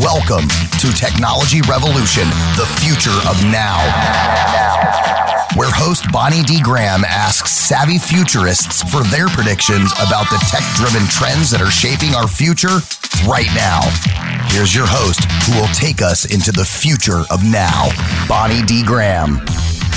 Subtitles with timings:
[0.00, 2.26] Welcome to Technology Revolution,
[2.56, 3.78] the future of now.
[5.54, 6.60] Where host Bonnie D.
[6.60, 12.12] Graham asks savvy futurists for their predictions about the tech driven trends that are shaping
[12.16, 12.82] our future
[13.24, 13.82] right now.
[14.50, 17.88] Here's your host who will take us into the future of now,
[18.26, 18.82] Bonnie D.
[18.82, 19.38] Graham.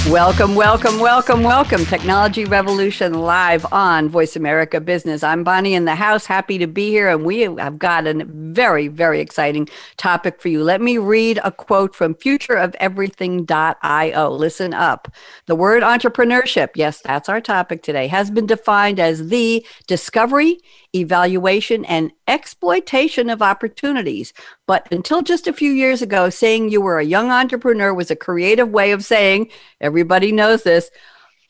[0.06, 1.86] Welcome, welcome, welcome, welcome.
[1.86, 5.22] Technology Revolution live on Voice America Business.
[5.22, 8.88] I'm Bonnie in the house, happy to be here, and we have got a very,
[8.88, 10.64] very exciting topic for you.
[10.64, 14.32] Let me read a quote from futureofeverything.io.
[14.32, 15.14] Listen up.
[15.46, 20.58] The word entrepreneurship, yes, that's our topic today, has been defined as the discovery,
[20.96, 24.34] evaluation, and exploitation of opportunities.
[24.66, 28.16] But until just a few years ago, saying you were a young entrepreneur was a
[28.16, 29.50] creative way of saying,
[29.82, 30.90] everybody knows this,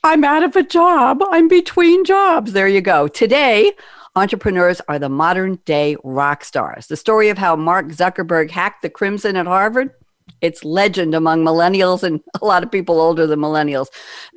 [0.04, 2.54] I'm out of a job, I'm between jobs.
[2.54, 3.08] There you go.
[3.08, 3.74] Today,
[4.16, 6.88] entrepreneurs are the modern day rock stars.
[6.88, 9.92] The story of how Mark Zuckerberg hacked the Crimson at Harvard
[10.42, 13.88] it's legend among millennials and a lot of people older than millennials.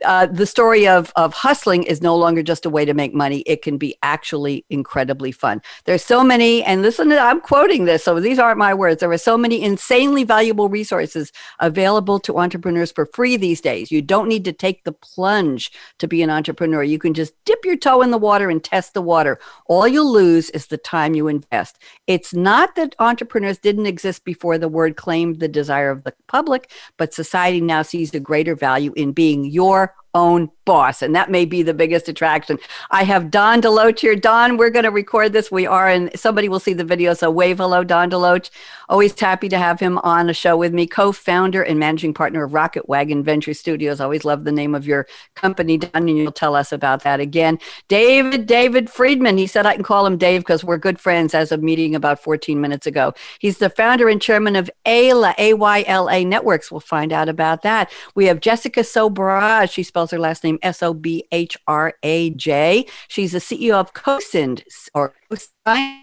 [0.05, 3.41] Uh, the story of, of hustling is no longer just a way to make money.
[3.41, 5.61] It can be actually incredibly fun.
[5.85, 9.01] There's so many, and listen, I'm quoting this, so these aren't my words.
[9.01, 13.91] There are so many insanely valuable resources available to entrepreneurs for free these days.
[13.91, 16.83] You don't need to take the plunge to be an entrepreneur.
[16.83, 19.39] You can just dip your toe in the water and test the water.
[19.67, 21.79] All you'll lose is the time you invest.
[22.07, 26.71] It's not that entrepreneurs didn't exist before the word claimed the desire of the public,
[26.97, 31.03] but society now sees a greater value in being your own boss.
[31.03, 32.59] And that may be the biggest attraction.
[32.91, 34.15] I have Don DeLoach here.
[34.15, 35.51] Don, we're going to record this.
[35.51, 37.15] We are, and somebody will see the video.
[37.15, 38.51] So wave hello, Don DeLoach.
[38.89, 40.87] Always happy to have him on a show with me.
[40.87, 44.01] Co founder and managing partner of Rocket Wagon Venture Studios.
[44.01, 47.59] Always love the name of your company, Don, and you'll tell us about that again.
[47.89, 49.39] David, David Friedman.
[49.39, 52.21] He said I can call him Dave because we're good friends as of meeting about
[52.21, 53.13] 14 minutes ago.
[53.39, 56.71] He's the founder and chairman of AYLA, A-Y-L-A Networks.
[56.71, 57.93] We'll find out about that.
[58.15, 59.71] We have Jessica Sobhraj.
[59.71, 62.87] She spells her last name S O B H R A J.
[63.09, 64.63] She's the CEO of Cosynd
[64.95, 66.01] or CoSigned.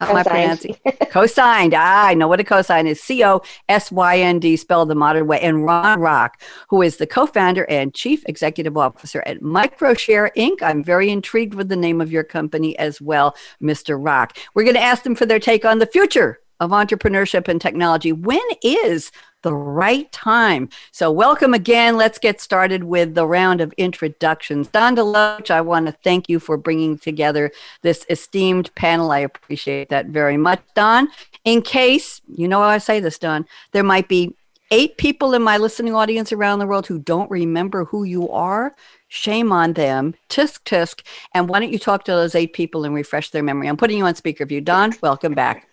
[0.00, 0.76] How am I pronouncing?
[0.86, 1.74] cosigned.
[1.76, 3.02] Ah, I know what a cosign is.
[3.02, 5.40] C O S Y N D, spelled the modern way.
[5.40, 6.40] And Ron Rock,
[6.70, 10.62] who is the co founder and chief executive officer at Microshare Inc.
[10.62, 13.98] I'm very intrigued with the name of your company as well, Mr.
[14.02, 14.38] Rock.
[14.54, 18.12] We're going to ask them for their take on the future of entrepreneurship and technology.
[18.12, 19.10] When is
[19.42, 20.68] the right time.
[20.92, 21.96] So, welcome again.
[21.96, 24.68] Let's get started with the round of introductions.
[24.68, 27.50] Don DeLoach, I want to thank you for bringing together
[27.82, 29.10] this esteemed panel.
[29.10, 31.08] I appreciate that very much, Don.
[31.44, 34.34] In case, you know how I say this, Don, there might be
[34.70, 38.74] eight people in my listening audience around the world who don't remember who you are.
[39.08, 40.14] Shame on them.
[40.28, 41.02] Tisk, tisk.
[41.32, 43.68] And why don't you talk to those eight people and refresh their memory?
[43.68, 44.60] I'm putting you on speaker view.
[44.60, 45.68] Don, welcome back.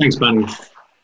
[0.00, 0.46] Thanks, Bonnie.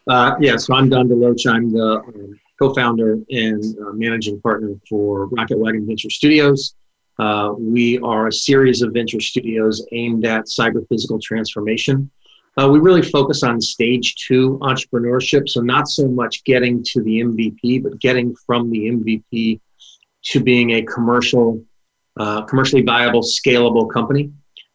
[0.08, 1.46] Uh, yeah, so I'm Don DeLoach.
[1.52, 6.74] I'm the um, co-founder and uh, managing partner for Rocket Wagon Venture Studios.
[7.18, 12.10] Uh, we are a series of venture studios aimed at cyber physical transformation.
[12.56, 17.20] Uh, we really focus on stage two entrepreneurship, so not so much getting to the
[17.20, 19.60] MVP, but getting from the MVP
[20.24, 21.62] to being a commercial,
[22.18, 24.32] uh, commercially viable, scalable company.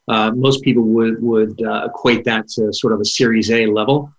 [0.07, 4.13] Uh, most people would would equate that to sort of a Series A level.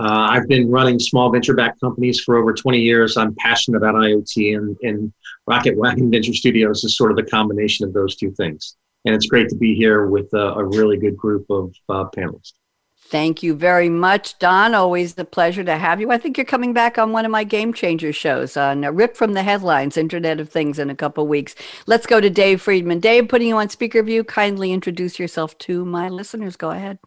[0.00, 3.18] Uh, I've been running small venture backed companies for over 20 years.
[3.18, 5.12] I'm passionate about IoT, and, and
[5.46, 8.76] Rocket Wagon Venture Studios is sort of the combination of those two things.
[9.04, 12.54] And it's great to be here with a, a really good group of uh, panelists.
[12.96, 14.74] Thank you very much, Don.
[14.74, 16.10] Always a pleasure to have you.
[16.10, 19.16] I think you're coming back on one of my Game Changer shows on uh, Rip
[19.16, 21.54] from the Headlines, Internet of Things, in a couple weeks.
[21.86, 23.00] Let's go to Dave Friedman.
[23.00, 26.56] Dave, putting you on speaker view, kindly introduce yourself to my listeners.
[26.56, 27.00] Go ahead.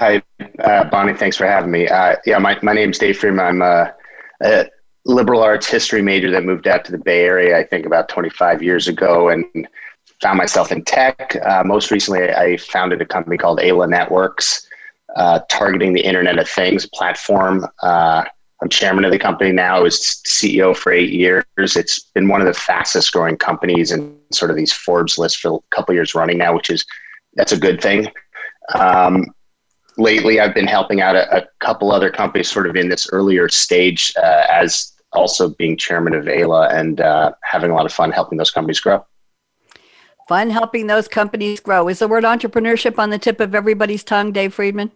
[0.00, 0.22] Hi,
[0.60, 1.12] uh, Bonnie.
[1.12, 1.86] Thanks for having me.
[1.86, 3.44] Uh, yeah, my, my name's Dave Friedman.
[3.44, 3.92] I'm a,
[4.42, 4.64] a,
[5.04, 8.62] liberal arts history major that moved out to the Bay Area, I think, about 25
[8.62, 9.44] years ago and
[10.22, 11.36] found myself in tech.
[11.44, 14.66] Uh, most recently, I founded a company called AYLA Networks,
[15.16, 17.66] uh, targeting the Internet of Things platform.
[17.82, 18.24] Uh,
[18.62, 19.76] I'm chairman of the company now.
[19.76, 21.44] I was CEO for eight years.
[21.58, 25.56] It's been one of the fastest growing companies in sort of these Forbes lists for
[25.56, 26.86] a couple years running now, which is
[27.34, 28.08] that's a good thing.
[28.74, 29.26] Um,
[30.00, 33.48] lately I've been helping out a, a, couple other companies sort of in this earlier
[33.48, 38.10] stage uh, as also being chairman of AYLA and uh, having a lot of fun
[38.10, 39.04] helping those companies grow.
[40.28, 41.88] Fun helping those companies grow.
[41.88, 44.92] Is the word entrepreneurship on the tip of everybody's tongue, Dave Friedman?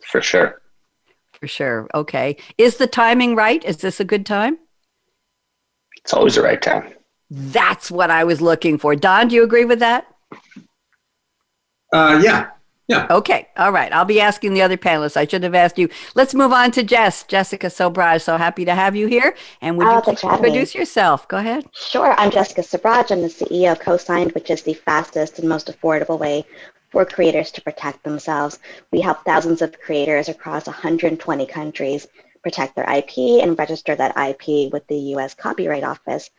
[0.00, 0.62] For sure.
[1.32, 1.88] for sure.
[1.94, 2.36] Okay.
[2.56, 3.62] Is the timing right?
[3.64, 4.58] Is this a good time?
[5.98, 6.94] It's always the right time.
[7.30, 8.96] That's what I was looking for.
[8.96, 10.06] Don, do you agree with that?
[11.92, 12.50] Uh, yeah.
[12.90, 13.06] Yeah.
[13.08, 13.46] Okay.
[13.56, 13.92] All right.
[13.92, 15.16] I'll be asking the other panelists.
[15.16, 15.88] I should have asked you.
[16.16, 17.22] Let's move on to Jess.
[17.22, 18.20] Jessica Sobhraj.
[18.20, 19.36] So happy to have you here.
[19.60, 20.48] And would Oh, you please for having me.
[20.48, 21.28] introduce yourself?
[21.28, 21.66] Go ahead.
[21.72, 23.12] Sure, I'm Jessica Sobhraj.
[23.12, 26.44] I'm the CEO of Cosynd, which is the fastest and most affordable way
[26.90, 28.58] for creators to protect themselves.
[28.90, 32.08] We help thousands of creators across 120 countries
[32.42, 36.30] protect their IP and register that IP with the US Copyright Office.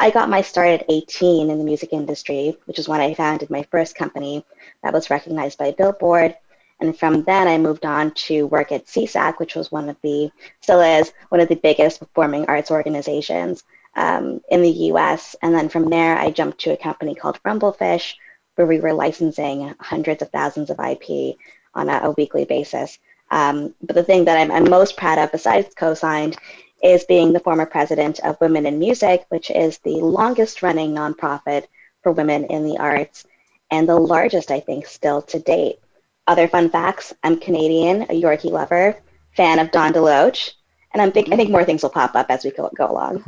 [0.00, 3.50] I got my start at 18 in the music industry, which is when I founded
[3.50, 4.44] my first company
[4.82, 6.36] that was recognized by Billboard.
[6.80, 10.30] And from then, I moved on to work at SESAC, which was one of the,
[10.60, 13.64] still is, one of the biggest performing arts organizations
[13.96, 15.34] um, in the US.
[15.42, 18.14] And then from there, I jumped to a company called Rumblefish,
[18.54, 21.36] where we were licensing hundreds of thousands of IP
[21.74, 22.98] on a, a weekly basis.
[23.32, 26.36] Um, but the thing that I'm, I'm most proud of, besides Cosynd,
[26.82, 31.66] is being the former president of Women in Music, which is the longest running nonprofit
[32.02, 33.26] for women in the arts
[33.70, 35.80] and the largest, I think, still to date.
[36.26, 38.96] Other fun facts I'm Canadian, a Yorkie lover,
[39.34, 40.52] fan of Don DeLoach,
[40.92, 43.22] and I'm think, I think more things will pop up as we go, go along.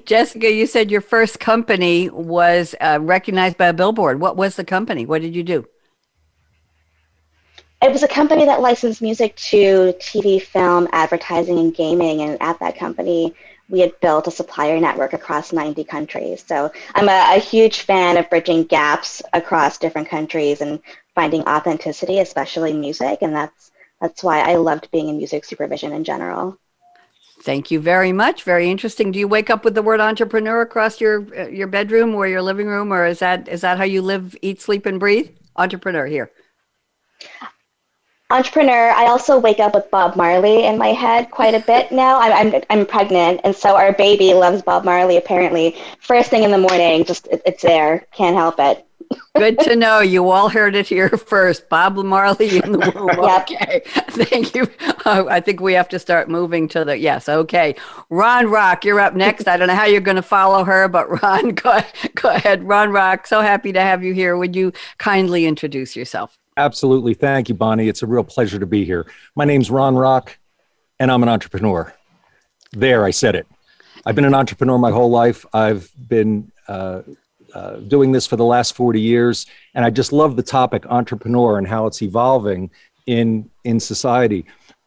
[0.06, 4.20] Jessica, you said your first company was uh, recognized by a billboard.
[4.20, 5.04] What was the company?
[5.04, 5.66] What did you do?
[7.82, 12.22] It was a company that licensed music to TV, film, advertising, and gaming.
[12.22, 13.34] And at that company,
[13.68, 16.44] we had built a supplier network across 90 countries.
[16.46, 20.80] So I'm a, a huge fan of bridging gaps across different countries and
[21.14, 23.18] finding authenticity, especially music.
[23.22, 26.58] And that's that's why I loved being in music supervision in general.
[27.42, 28.42] Thank you very much.
[28.42, 29.12] Very interesting.
[29.12, 32.42] Do you wake up with the word entrepreneur across your uh, your bedroom or your
[32.42, 35.30] living room, or is that is that how you live, eat, sleep, and breathe?
[35.56, 36.30] Entrepreneur here.
[38.30, 38.90] Entrepreneur.
[38.90, 42.20] I also wake up with Bob Marley in my head quite a bit now.
[42.20, 45.16] I'm I'm, I'm pregnant, and so our baby loves Bob Marley.
[45.16, 48.06] Apparently, first thing in the morning, just it, it's there.
[48.12, 48.86] Can't help it.
[49.36, 50.00] Good to know.
[50.00, 51.68] You all heard it here first.
[51.68, 53.04] Bob Marley in the womb.
[53.24, 53.42] Yep.
[53.42, 53.82] Okay.
[53.84, 54.66] Thank you.
[55.04, 57.28] Uh, I think we have to start moving to the, yes.
[57.28, 57.74] Okay.
[58.10, 59.46] Ron Rock, you're up next.
[59.46, 61.80] I don't know how you're going to follow her, but Ron, go,
[62.14, 62.64] go ahead.
[62.64, 64.36] Ron Rock, so happy to have you here.
[64.36, 66.38] Would you kindly introduce yourself?
[66.56, 67.14] Absolutely.
[67.14, 67.88] Thank you, Bonnie.
[67.88, 69.06] It's a real pleasure to be here.
[69.34, 70.38] My name's Ron Rock,
[71.00, 71.92] and I'm an entrepreneur.
[72.72, 73.46] There, I said it.
[74.06, 75.44] I've been an entrepreneur my whole life.
[75.52, 77.02] I've been uh,
[77.52, 81.58] uh, doing this for the last 40 years, and I just love the topic entrepreneur
[81.58, 82.70] and how it's evolving
[83.06, 84.46] in in society.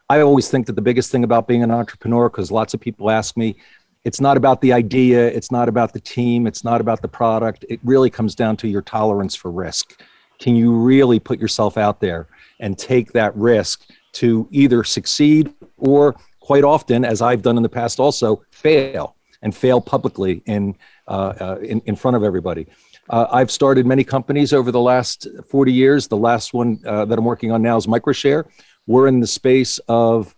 [0.09, 3.11] I always think that the biggest thing about being an entrepreneur, because lots of people
[3.11, 3.57] ask me,
[4.05, 7.65] it's not about the idea, it's not about the team, it's not about the product.
[7.67, 10.01] It really comes down to your tolerance for risk.
[10.39, 12.27] Can you really put yourself out there
[12.59, 17.69] and take that risk to either succeed or, quite often, as I've done in the
[17.69, 20.75] past, also fail and fail publicly in
[21.07, 22.67] uh, uh, in, in front of everybody.
[23.09, 26.07] Uh, I've started many companies over the last 40 years.
[26.07, 28.45] The last one uh, that I'm working on now is Microshare.
[28.85, 30.35] We're in the space of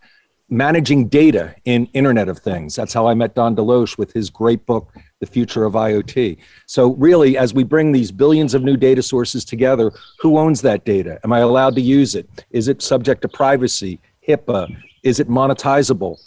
[0.49, 2.75] managing data in Internet of Things.
[2.75, 6.38] That's how I met Don DeLoach with his great book, The Future of IoT.
[6.66, 10.86] So, really, as we bring these billions of new data sources together, who owns that
[10.86, 11.19] data?
[11.25, 12.45] Am I allowed to use it?
[12.51, 14.74] Is it subject to privacy, HIPAA?
[15.04, 16.18] Is it monetizable?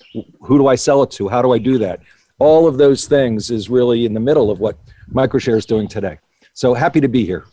[0.43, 1.29] Who do I sell it to?
[1.29, 2.01] How do I do that?
[2.39, 4.77] All of those things is really in the middle of what
[5.11, 6.19] Microshare is doing today.
[6.53, 7.47] So, happy to be here.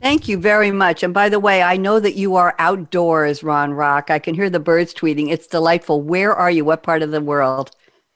[0.00, 1.02] Thank you very much.
[1.02, 4.08] And by the way, I know that you are outdoors, Ron Rock.
[4.08, 5.30] I can hear the birds tweeting.
[5.30, 6.00] It's delightful.
[6.00, 6.64] Where are you?
[6.64, 7.72] What part of the world?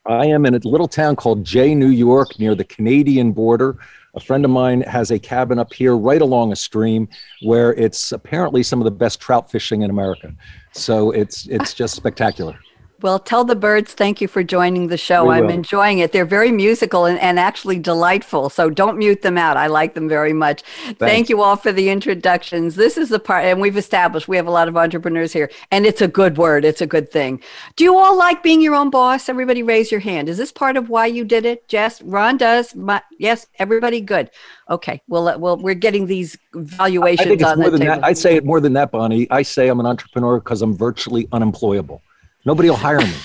[0.06, 3.78] I am in a little town called Jay, New York, near the Canadian border.
[4.14, 7.08] A friend of mine has a cabin up here right along a stream
[7.42, 10.32] where it's apparently some of the best trout fishing in America.
[10.72, 12.58] So it's it's just spectacular.
[13.04, 15.26] Well, tell the birds thank you for joining the show.
[15.26, 15.50] We I'm will.
[15.50, 16.12] enjoying it.
[16.12, 18.48] They're very musical and, and actually delightful.
[18.48, 19.58] So don't mute them out.
[19.58, 20.62] I like them very much.
[20.98, 22.76] Thank you all for the introductions.
[22.76, 25.84] This is the part, and we've established we have a lot of entrepreneurs here, and
[25.84, 26.64] it's a good word.
[26.64, 27.42] It's a good thing.
[27.76, 29.28] Do you all like being your own boss?
[29.28, 30.30] Everybody raise your hand.
[30.30, 31.68] Is this part of why you did it?
[31.68, 32.74] Jess, Ron does.
[32.74, 34.30] My, yes, everybody good.
[34.70, 35.02] Okay.
[35.08, 38.00] Well, well, we're getting these I valuations think it's on more the than table.
[38.00, 38.04] that.
[38.06, 39.30] I'd say it more than that, Bonnie.
[39.30, 42.00] I say I'm an entrepreneur because I'm virtually unemployable.
[42.44, 43.12] Nobody will hire me.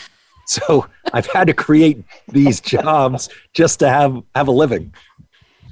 [0.49, 4.91] So I've had to create these jobs just to have have a living.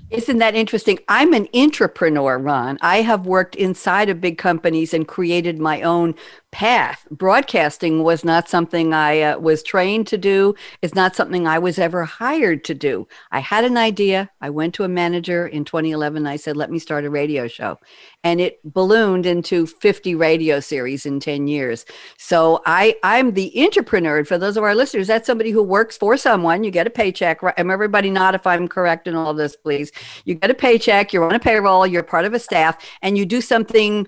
[0.10, 1.00] Isn't that interesting?
[1.10, 2.78] I'm an entrepreneur, Ron.
[2.80, 6.16] I have worked inside of big companies and created my own
[6.52, 7.06] path.
[7.12, 10.56] Broadcasting was not something I uh, was trained to do.
[10.82, 13.06] It's not something I was ever hired to do.
[13.32, 14.30] I had an idea.
[14.40, 16.26] I went to a manager in 2011.
[16.26, 17.78] I said, let me start a radio show.
[18.24, 21.86] And it ballooned into 50 radio series in 10 years.
[22.18, 24.26] So I, I'm the entrepreneur.
[24.26, 26.64] For those of our listeners, that's somebody who works for someone.
[26.64, 27.42] You get a paycheck.
[27.42, 27.58] Right?
[27.58, 29.92] Am everybody not if I'm correct in all this, please.
[30.26, 33.26] You get a paycheck, you're on a payroll, you're part of a staff, and you
[33.26, 34.08] do something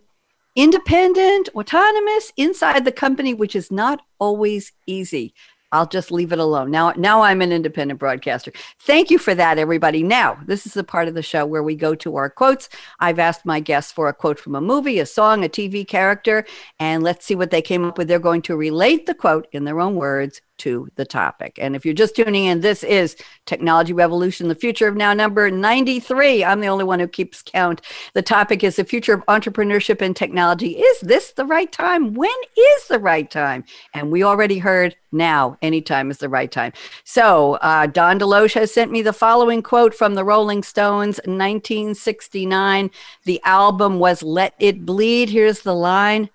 [0.56, 5.34] independent, autonomous inside the company, which is not always easy.
[5.71, 6.71] I'll just leave it alone.
[6.71, 8.51] Now, now I'm an independent broadcaster.
[8.79, 10.03] Thank you for that, everybody.
[10.03, 12.69] Now, this is the part of the show where we go to our quotes.
[12.99, 16.45] I've asked my guests for a quote from a movie, a song, a TV character,
[16.79, 18.07] and let's see what they came up with.
[18.07, 21.58] They're going to relate the quote in their own words to the topic.
[21.60, 25.50] And if you're just tuning in, this is Technology Revolution, the future of now, number
[25.50, 26.44] 93.
[26.44, 27.82] I'm the only one who keeps count.
[28.13, 30.78] The topic is the future of entrepreneurship and technology.
[30.80, 32.13] Is this the right time?
[32.13, 33.63] When is the right time?
[33.94, 36.74] And we already heard now, anytime is the right time.
[37.04, 42.92] So, uh, Don DeLoach has sent me the following quote from the Rolling Stones, 1969.
[43.24, 45.30] The album was Let It Bleed.
[45.30, 46.30] Here's the line.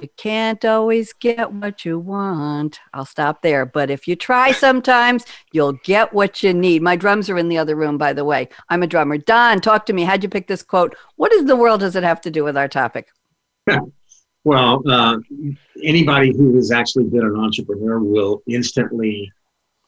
[0.00, 2.78] You can't always get what you want.
[2.94, 3.66] I'll stop there.
[3.66, 6.82] But if you try sometimes, you'll get what you need.
[6.82, 8.48] My drums are in the other room, by the way.
[8.68, 9.18] I'm a drummer.
[9.18, 10.04] Don, talk to me.
[10.04, 10.94] How'd you pick this quote?
[11.16, 13.08] What in the world does it have to do with our topic?
[14.44, 15.18] well, uh,
[15.82, 19.32] anybody who has actually been an entrepreneur will instantly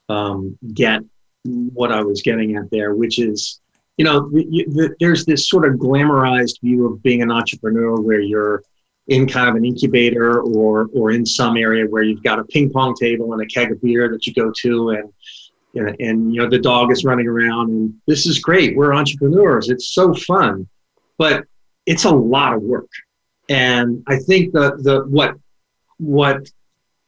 [0.09, 1.01] um, get
[1.45, 3.61] what I was getting at there, which is,
[3.97, 8.19] you know, the, the, there's this sort of glamorized view of being an entrepreneur where
[8.19, 8.63] you're
[9.11, 12.69] in kind of an incubator or or in some area where you've got a ping
[12.69, 15.13] pong table and a keg of beer that you go to and
[15.99, 18.75] and, you know the dog is running around and this is great.
[18.75, 19.69] We're entrepreneurs.
[19.69, 20.67] It's so fun.
[21.17, 21.45] But
[21.85, 22.89] it's a lot of work.
[23.49, 25.35] And i think the the what
[25.97, 26.49] what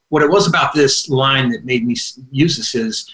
[0.09, 1.95] what it was about this line that made me
[2.31, 3.09] use this is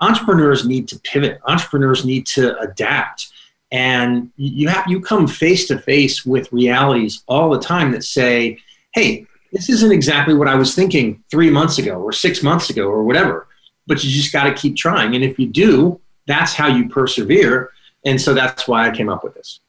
[0.00, 1.40] entrepreneurs need to pivot.
[1.46, 3.32] Entrepreneurs need to adapt
[3.72, 8.56] and you have you come face to face with realities all the time that say
[8.94, 12.86] hey this isn't exactly what i was thinking three months ago or six months ago
[12.86, 13.48] or whatever
[13.86, 17.70] but you just got to keep trying and if you do that's how you persevere
[18.04, 19.60] and so that's why i came up with this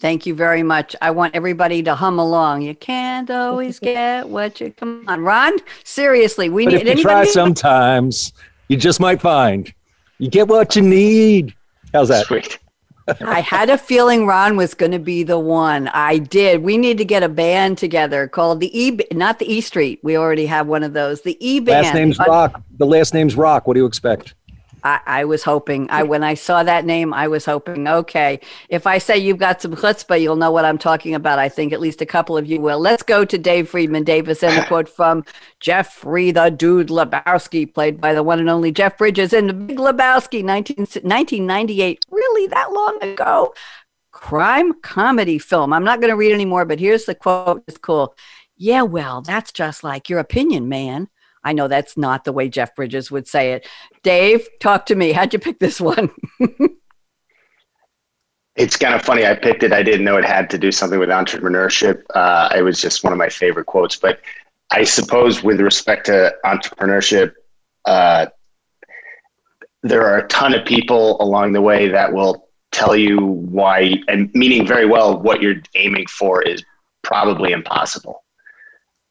[0.00, 0.96] Thank you very much.
[1.02, 2.62] I want everybody to hum along.
[2.62, 5.58] You can't always get what you come on, Ron.
[5.84, 6.86] Seriously, we but need.
[6.86, 8.32] If you try sometimes,
[8.68, 9.70] you just might find
[10.20, 11.54] you get what you need.
[11.92, 12.26] How's that?
[12.26, 12.58] Sweet.
[13.20, 15.88] I had a feeling Ron was going to be the one.
[15.88, 16.62] I did.
[16.62, 20.00] We need to get a band together called the E, not the E Street.
[20.02, 21.22] We already have one of those.
[21.22, 21.86] The E band.
[21.86, 22.62] Last name's Rock.
[22.78, 23.66] The last name's Rock.
[23.66, 24.34] What do you expect?
[24.84, 25.90] I, I, was hoping.
[25.90, 27.86] I when I saw that name, I was hoping.
[27.86, 31.38] Okay, if I say you've got some chutzpah, you'll know what I'm talking about.
[31.38, 32.78] I think at least a couple of you will.
[32.78, 34.04] Let's go to Dave Friedman.
[34.04, 35.24] Davis and a quote from
[35.60, 39.78] Jeffrey the Dude Lebowski, played by the one and only Jeff Bridges in The Big
[39.78, 42.04] Lebowski, 19, 1998.
[42.10, 43.54] Really that long ago?
[44.10, 45.72] Crime comedy film.
[45.72, 47.62] I'm not going to read anymore, but here's the quote.
[47.66, 48.14] It's cool.
[48.56, 51.08] Yeah, well, that's just like your opinion, man.
[51.42, 53.66] I know that's not the way Jeff Bridges would say it.
[54.02, 55.12] Dave, talk to me.
[55.12, 56.10] How'd you pick this one?
[58.56, 59.26] it's kind of funny.
[59.26, 59.72] I picked it.
[59.72, 62.02] I didn't know it had to do something with entrepreneurship.
[62.14, 63.96] Uh, it was just one of my favorite quotes.
[63.96, 64.20] But
[64.70, 67.32] I suppose with respect to entrepreneurship,
[67.86, 68.26] uh,
[69.82, 74.30] there are a ton of people along the way that will tell you why, and
[74.34, 76.62] meaning very well, what you're aiming for is
[77.02, 78.22] probably impossible.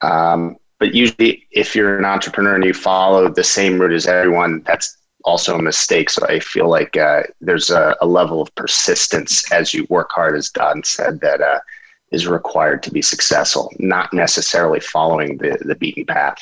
[0.02, 4.64] Um, but usually, if you're an entrepreneur and you follow the same route as everyone,
[4.66, 6.10] that's also a mistake.
[6.10, 10.36] So I feel like uh, there's a, a, level of persistence as you work hard,
[10.38, 11.60] as Don said, that uh,
[12.12, 16.40] is required to be successful, not necessarily following the, the beaten path.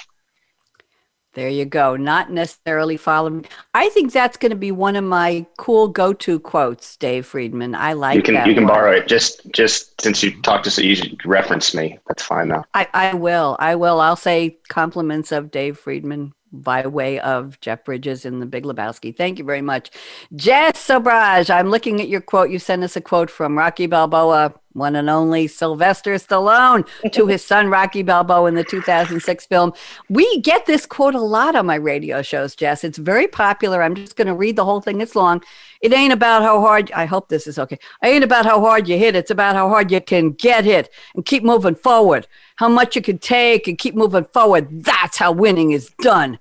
[1.37, 1.95] There you go.
[1.95, 3.45] Not necessarily following.
[3.75, 7.75] I think that's going to be one of my cool go-to quotes, Dave Friedman.
[7.75, 8.73] I like you can that you can one.
[8.73, 9.07] borrow it.
[9.07, 11.99] Just just since you talked to so you reference me.
[12.07, 12.65] That's fine though.
[12.73, 13.55] I, I will.
[13.59, 14.01] I will.
[14.01, 19.15] I'll say compliments of Dave Friedman by way of Jeff Bridges in The Big Lebowski.
[19.15, 19.91] Thank you very much.
[20.35, 22.49] Jess Sobhraj, I'm looking at your quote.
[22.49, 27.43] You sent us a quote from Rocky Balboa, one and only Sylvester Stallone, to his
[27.43, 29.73] son Rocky Balboa in the 2006 film.
[30.09, 32.83] We get this quote a lot on my radio shows, Jess.
[32.83, 33.83] It's very popular.
[33.83, 35.01] I'm just going to read the whole thing.
[35.01, 35.43] It's long.
[35.81, 37.77] It ain't about how hard, I hope this is okay.
[38.01, 39.15] It ain't about how hard you hit.
[39.15, 42.27] It's about how hard you can get hit and keep moving forward.
[42.55, 44.83] How much you can take and keep moving forward.
[44.83, 46.39] That's how winning is done.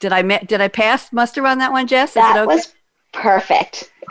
[0.00, 2.10] Did I did I pass muster on that one, Jess?
[2.10, 2.46] Is that okay?
[2.54, 2.72] was
[3.12, 3.90] perfect.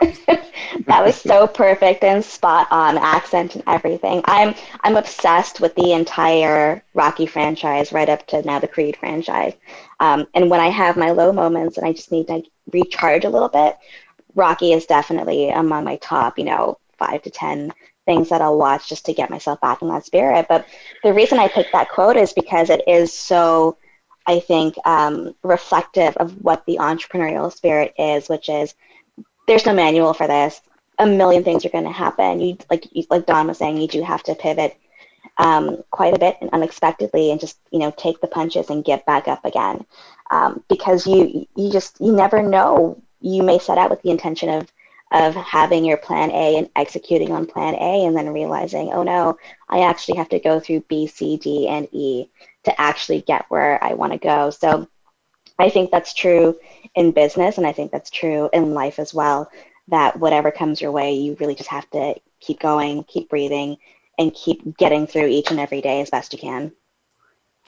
[0.86, 4.22] that was so perfect and spot on accent and everything.
[4.26, 9.54] I'm I'm obsessed with the entire Rocky franchise, right up to now the Creed franchise.
[9.98, 13.30] Um, and when I have my low moments and I just need to recharge a
[13.30, 13.76] little bit,
[14.34, 17.72] Rocky is definitely among my top, you know, five to ten
[18.06, 20.46] things that I'll watch just to get myself back in that spirit.
[20.48, 20.66] But
[21.02, 23.76] the reason I picked that quote is because it is so,
[24.28, 28.74] I think, um, reflective of what the entrepreneurial spirit is, which is
[29.46, 30.60] there's no manual for this.
[30.98, 32.38] A million things are going to happen.
[32.40, 34.76] You like like Don was saying, you do have to pivot
[35.38, 39.06] um, quite a bit and unexpectedly, and just you know take the punches and get
[39.06, 39.86] back up again,
[40.30, 43.00] um, because you you just you never know.
[43.20, 44.70] You may set out with the intention of
[45.10, 49.38] of having your plan A and executing on plan A, and then realizing, oh no,
[49.70, 52.28] I actually have to go through B, C, D, and E
[52.68, 54.50] to actually get where I want to go.
[54.50, 54.88] So
[55.58, 56.58] I think that's true
[56.94, 59.50] in business, and I think that's true in life as well.
[59.88, 63.76] That whatever comes your way, you really just have to keep going, keep breathing,
[64.18, 66.72] and keep getting through each and every day as best you can.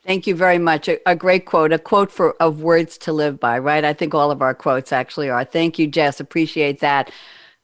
[0.04, 0.88] Thank you very much.
[0.88, 3.85] A, a, great quote, a quote for of words to live by, right?
[3.85, 5.45] I think all of our quotes actually are.
[5.45, 6.21] Thank you, Jess.
[6.21, 7.11] Appreciate that.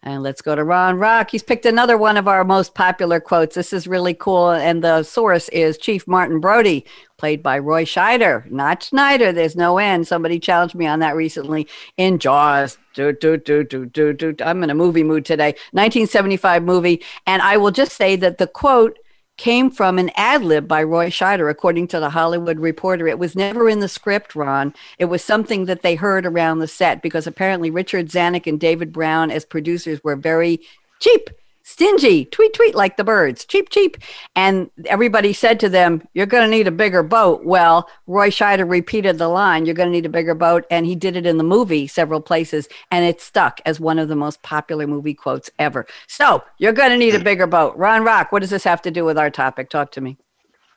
[0.02, 1.30] And let's go to Ron Rock.
[1.32, 3.56] He's picked another one of our most popular quotes.
[3.56, 4.50] This is really cool.
[4.50, 6.86] And the source is Chief Martin Brody,
[7.16, 9.32] played by Roy Scheider, not Schneider.
[9.32, 10.06] There's no end.
[10.06, 12.78] Somebody challenged me on that recently in Jaws.
[12.94, 14.34] Do, do, do, do, do, do.
[14.44, 15.54] I'm in a movie mood today.
[15.72, 17.02] 1975 movie.
[17.26, 18.98] And I will just say that the quote
[19.36, 23.06] came from an ad lib by Roy Scheider, according to the Hollywood Reporter.
[23.06, 24.74] It was never in the script, Ron.
[24.98, 28.92] It was something that they heard around the set because apparently Richard Zanuck and David
[28.92, 30.60] Brown, as producers, were very
[31.00, 31.30] cheap
[31.66, 33.96] stingy, tweet, tweet like the birds, cheap, cheap.
[34.36, 37.44] And everybody said to them, You're going to need a bigger boat.
[37.44, 40.64] Well, Roy Scheider repeated the line, You're going to need a bigger boat.
[40.70, 44.08] And he did it in the movie several places, and it stuck as one of
[44.08, 45.86] the most popular movie quotes ever.
[46.06, 47.76] So, you're going to need a bigger boat.
[47.76, 49.68] Ron Rock, what does this have to do with our topic?
[49.68, 50.16] Talk to me.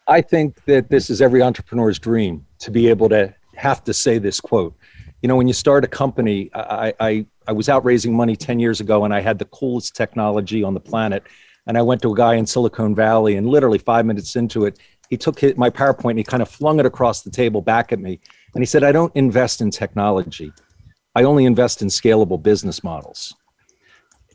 [0.08, 4.17] I think that this is every entrepreneur's dream to be able to have to say
[4.17, 4.75] this quote.
[5.22, 8.60] You know, when you start a company, I, I I was out raising money 10
[8.60, 11.24] years ago and I had the coolest technology on the planet.
[11.65, 14.77] And I went to a guy in Silicon Valley and literally five minutes into it,
[15.10, 18.00] he took my PowerPoint and he kind of flung it across the table back at
[18.00, 18.20] me.
[18.53, 20.53] And he said, I don't invest in technology.
[21.15, 23.34] I only invest in scalable business models.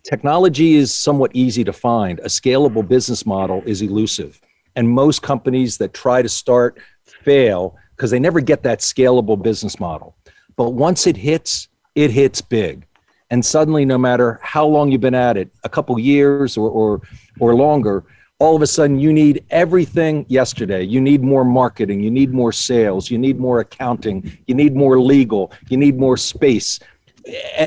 [0.03, 2.19] Technology is somewhat easy to find.
[2.19, 4.41] A scalable business model is elusive.
[4.75, 9.79] And most companies that try to start fail because they never get that scalable business
[9.79, 10.17] model.
[10.57, 12.89] But once it hits, it hits big
[13.35, 17.03] and suddenly no matter how long you've been at it a couple years or, or
[17.41, 18.05] or longer
[18.39, 20.83] all of a sudden you need everything yesterday.
[20.83, 22.01] You need more marketing.
[22.01, 23.11] You need more sales.
[23.11, 24.39] You need more accounting.
[24.47, 25.53] You need more legal.
[25.69, 26.79] You need more space.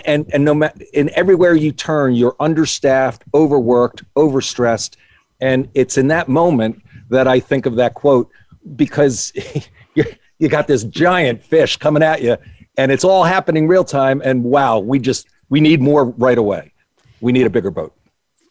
[0.07, 4.95] And and no matter in everywhere you turn you're understaffed overworked overstressed.
[5.41, 8.29] And it's in that moment that i think of that quote
[8.75, 9.33] because
[9.95, 10.05] you
[10.39, 12.37] you got this giant fish coming at you
[12.77, 16.73] and it's all happening real time and wow we just we need more right away.
[17.21, 17.93] We need a bigger boat.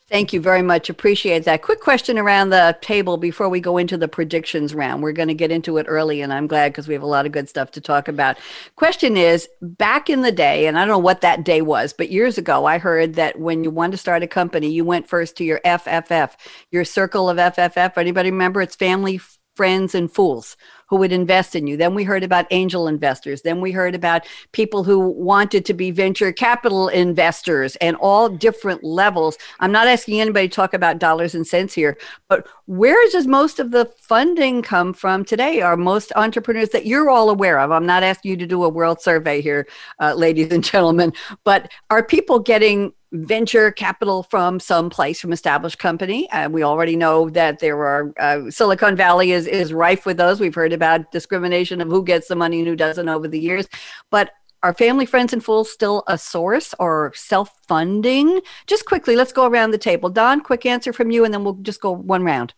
[0.09, 0.89] Thank you very much.
[0.89, 1.63] Appreciate that.
[1.63, 5.03] Quick question around the table before we go into the predictions round.
[5.03, 7.27] We're going to get into it early, and I'm glad because we have a lot
[7.27, 8.37] of good stuff to talk about.
[8.77, 12.13] Question is back in the day, and I don't know what that day was, but
[12.13, 15.37] years ago, I heard that when you wanted to start a company, you went first
[15.39, 16.35] to your FFF,
[16.71, 17.99] your circle of FFF.
[17.99, 18.63] Anybody remember?
[18.63, 19.19] It's family,
[19.57, 20.57] friends, and fools
[20.89, 21.77] who would invest in you.
[21.77, 23.43] Then we heard about angel investors.
[23.43, 28.85] Then we heard about people who wanted to be venture capital investors and all different
[28.85, 29.37] levels.
[29.61, 33.59] I'm not asking anybody to talk about dollars and cents here, but where does most
[33.59, 35.61] of the funding come from today?
[35.61, 37.71] Are most entrepreneurs that you're all aware of?
[37.71, 39.67] I'm not asking you to do a world survey here,
[40.01, 41.13] uh, ladies and gentlemen,
[41.45, 46.97] but are people getting venture capital from some place from established company and we already
[46.97, 51.11] know that there are uh, silicon valley is, is rife with those we've heard about
[51.13, 53.69] discrimination of who gets the money and who doesn't over the years
[54.11, 54.31] but
[54.63, 59.71] are family friends and fools still a source or self-funding just quickly let's go around
[59.71, 62.55] the table don quick answer from you and then we'll just go one round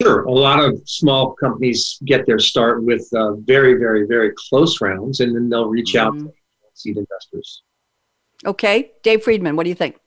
[0.00, 0.24] Sure.
[0.24, 5.20] A lot of small companies get their start with uh, very, very, very close rounds,
[5.20, 6.18] and then they'll reach mm-hmm.
[6.18, 6.32] out to
[6.74, 7.62] seed investors.
[8.46, 9.98] Okay, Dave Friedman, what do you think?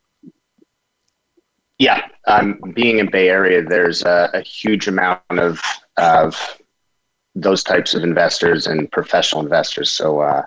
[1.78, 5.62] Yeah, um, being in Bay Area, there's a, a huge amount of
[5.97, 6.58] of
[7.36, 9.91] those types of investors and professional investors.
[9.91, 10.43] So uh,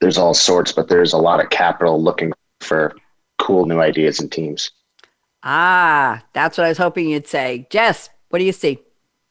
[0.00, 2.96] there's all sorts, but there's a lot of capital looking for
[3.38, 4.70] cool new ideas and teams.
[5.42, 7.66] Ah, that's what I was hoping you'd say.
[7.70, 8.80] Jess, what do you see?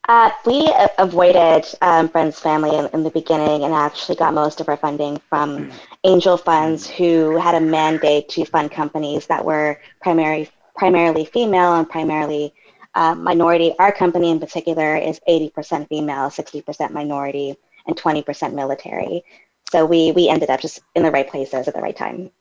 [0.08, 4.70] Uh, we avoided um, friends, family in, in, the beginning and actually got most of
[4.70, 5.72] our funding from
[6.06, 11.90] angel funds who had a mandate to fund companies that were primary, primarily female and
[11.90, 12.54] primarily
[12.94, 13.74] uh, minority.
[13.80, 17.56] Our company in particular is 80% female, 60% minority,
[17.88, 19.24] and 20% military.
[19.72, 22.32] So we, we ended up just in the right places at the right time.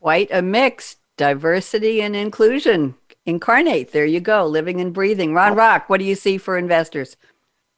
[0.00, 2.94] Quite a mix, diversity and inclusion
[3.26, 3.92] incarnate.
[3.92, 5.34] There you go, living and breathing.
[5.34, 7.16] Ron Rock, what do you see for investors?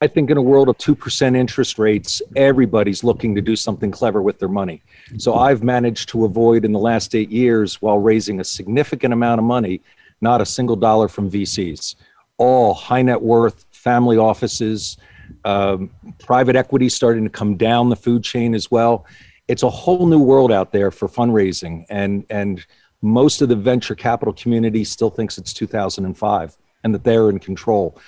[0.03, 4.21] I think in a world of 2% interest rates, everybody's looking to do something clever
[4.21, 4.83] with their money.
[5.17, 9.39] So I've managed to avoid in the last eight years, while raising a significant amount
[9.39, 9.81] of money,
[10.21, 11.95] not a single dollar from VCs.
[12.37, 14.99] All high net worth family offices,
[15.47, 19.07] um, private equity starting to come down the food chain as well.
[19.49, 21.87] It's a whole new world out there for fundraising.
[21.89, 22.67] And, and
[23.01, 27.99] most of the venture capital community still thinks it's 2005 and that they're in control.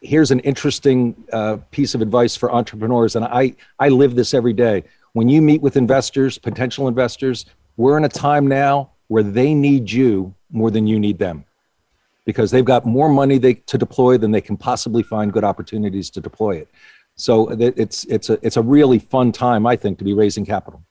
[0.00, 4.52] Here's an interesting uh, piece of advice for entrepreneurs, and I, I live this every
[4.52, 4.84] day.
[5.12, 9.90] When you meet with investors, potential investors, we're in a time now where they need
[9.90, 11.44] you more than you need them
[12.24, 16.10] because they've got more money they, to deploy than they can possibly find good opportunities
[16.10, 16.68] to deploy it.
[17.16, 20.84] So it's, it's, a, it's a really fun time, I think, to be raising capital.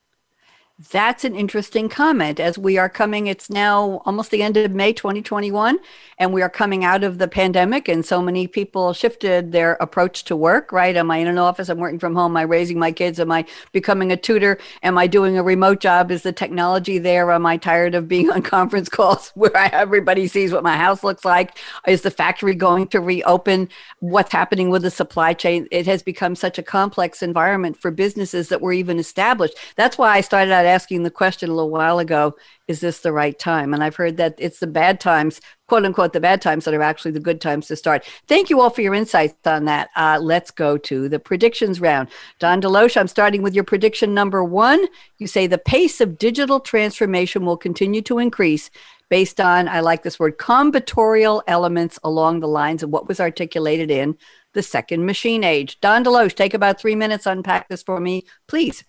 [0.91, 4.93] That's an interesting comment as we are coming, it's now almost the end of May
[4.93, 5.79] 2021,
[6.19, 10.25] and we are coming out of the pandemic, and so many people shifted their approach
[10.25, 10.95] to work, right?
[10.95, 11.69] Am I in an office?
[11.69, 12.33] I'm working from home.
[12.33, 13.19] Am I raising my kids?
[13.19, 14.59] Am I becoming a tutor?
[14.83, 16.11] Am I doing a remote job?
[16.11, 17.31] Is the technology there?
[17.31, 21.25] Am I tired of being on conference calls where everybody sees what my house looks
[21.25, 21.57] like?
[21.87, 23.69] Is the factory going to reopen?
[23.97, 25.67] What's happening with the supply chain?
[25.71, 29.57] It has become such a complex environment for businesses that were even established.
[29.75, 32.35] That's why I started out asking the question a little while ago
[32.67, 33.73] is this the right time?
[33.73, 36.83] And I've heard that it's the bad times, quote unquote, the bad times that are
[36.83, 38.05] actually the good times to start.
[38.27, 39.89] Thank you all for your insights on that.
[39.95, 42.09] Uh, let's go to the predictions round.
[42.39, 44.85] Don DeLoach, I'm starting with your prediction number one.
[45.17, 48.69] You say the pace of digital transformation will continue to increase
[49.09, 53.89] based on, I like this word, combinatorial elements along the lines of what was articulated
[53.89, 54.17] in
[54.53, 55.79] the second machine age.
[55.79, 58.83] Don DeLoach, take about three minutes, unpack this for me, please.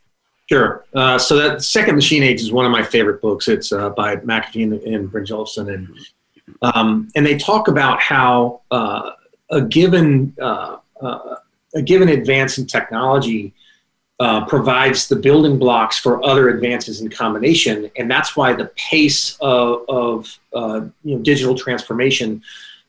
[0.48, 0.86] Sure.
[0.94, 3.48] Uh, so that Second Machine Age is one of my favorite books.
[3.48, 5.88] It's uh, by McAfee and, and Brynjolfsson, and
[6.62, 9.10] um, and they talk about how uh,
[9.50, 11.36] a given uh, uh,
[11.74, 13.52] a given advance in technology
[14.20, 19.36] uh, provides the building blocks for other advances in combination, and that's why the pace
[19.40, 20.38] of, of
[21.04, 22.42] you know, digital transformation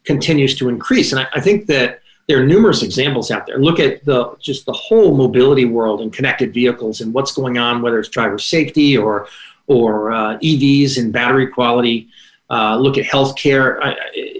[0.05, 1.11] continues to increase.
[1.11, 3.57] And I, I think that there are numerous examples out there.
[3.57, 7.81] Look at the just the whole mobility world and connected vehicles and what's going on,
[7.81, 9.27] whether it's driver safety or
[9.65, 12.07] or uh, EVs and battery quality.
[12.51, 13.95] Uh, look at healthcare.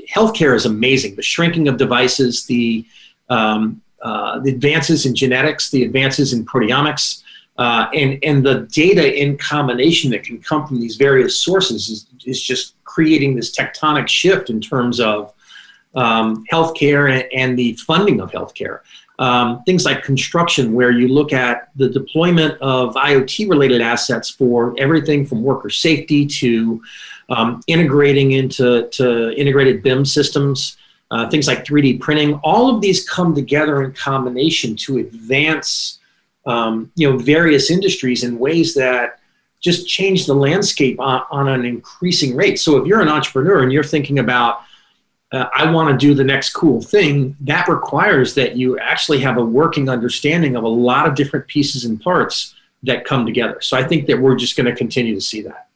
[0.08, 1.16] Healthcare is amazing.
[1.16, 2.86] The shrinking of devices, the
[3.28, 7.24] um, uh, the advances in genetics, the advances in proteomics,
[7.58, 12.06] uh, and and the data in combination that can come from these various sources is,
[12.24, 15.34] is just creating this tectonic shift in terms of
[15.96, 18.82] um, healthcare and, and, the funding of healthcare.
[19.18, 24.74] Um, things like construction, where you look at the deployment of IoT related assets for
[24.78, 26.82] everything from worker safety to
[27.30, 30.78] um, integrating into to integrated BIM systems,
[31.12, 32.36] uh, things like 3D printing.
[32.44, 36.00] All of these come together in combination to advance
[36.46, 39.20] um, you know, various industries in ways that
[39.60, 42.60] just change the landscape on, on an increasing rate.
[42.60, 44.62] So if you're an entrepreneur and you're thinking about
[45.32, 49.38] uh, I want to do the next cool thing, that requires that you actually have
[49.38, 53.62] a working understanding of a lot of different pieces and parts that come together.
[53.62, 55.69] So I think that we're just going to continue to see that.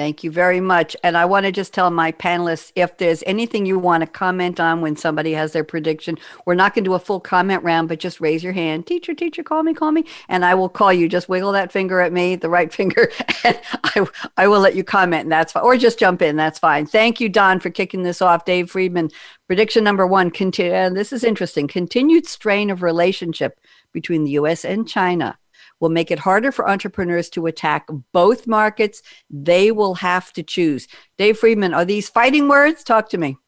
[0.00, 0.96] Thank you very much.
[1.04, 4.58] And I want to just tell my panelists if there's anything you want to comment
[4.58, 7.90] on when somebody has their prediction, we're not going to do a full comment round,
[7.90, 8.86] but just raise your hand.
[8.86, 10.06] Teacher, teacher, call me, call me.
[10.30, 11.06] And I will call you.
[11.06, 13.12] Just wiggle that finger at me, the right finger,
[13.44, 14.06] and I,
[14.38, 15.24] I will let you comment.
[15.24, 15.64] And that's fine.
[15.64, 16.34] Or just jump in.
[16.34, 16.86] That's fine.
[16.86, 18.46] Thank you, Don, for kicking this off.
[18.46, 19.10] Dave Friedman,
[19.48, 20.30] prediction number one.
[20.30, 21.68] Continue, and this is interesting.
[21.68, 23.60] Continued strain of relationship
[23.92, 24.64] between the U.S.
[24.64, 25.36] and China
[25.80, 29.02] will make it harder for entrepreneurs to attack both markets.
[29.28, 30.86] They will have to choose.
[31.18, 32.84] Dave Friedman, are these fighting words?
[32.84, 33.38] Talk to me.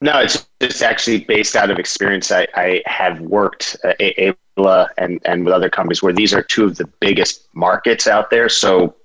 [0.00, 2.32] No, it's it's actually based out of experience.
[2.32, 6.64] I, I have worked uh, AYLA and, and with other companies where these are two
[6.64, 8.48] of the biggest markets out there.
[8.48, 8.96] So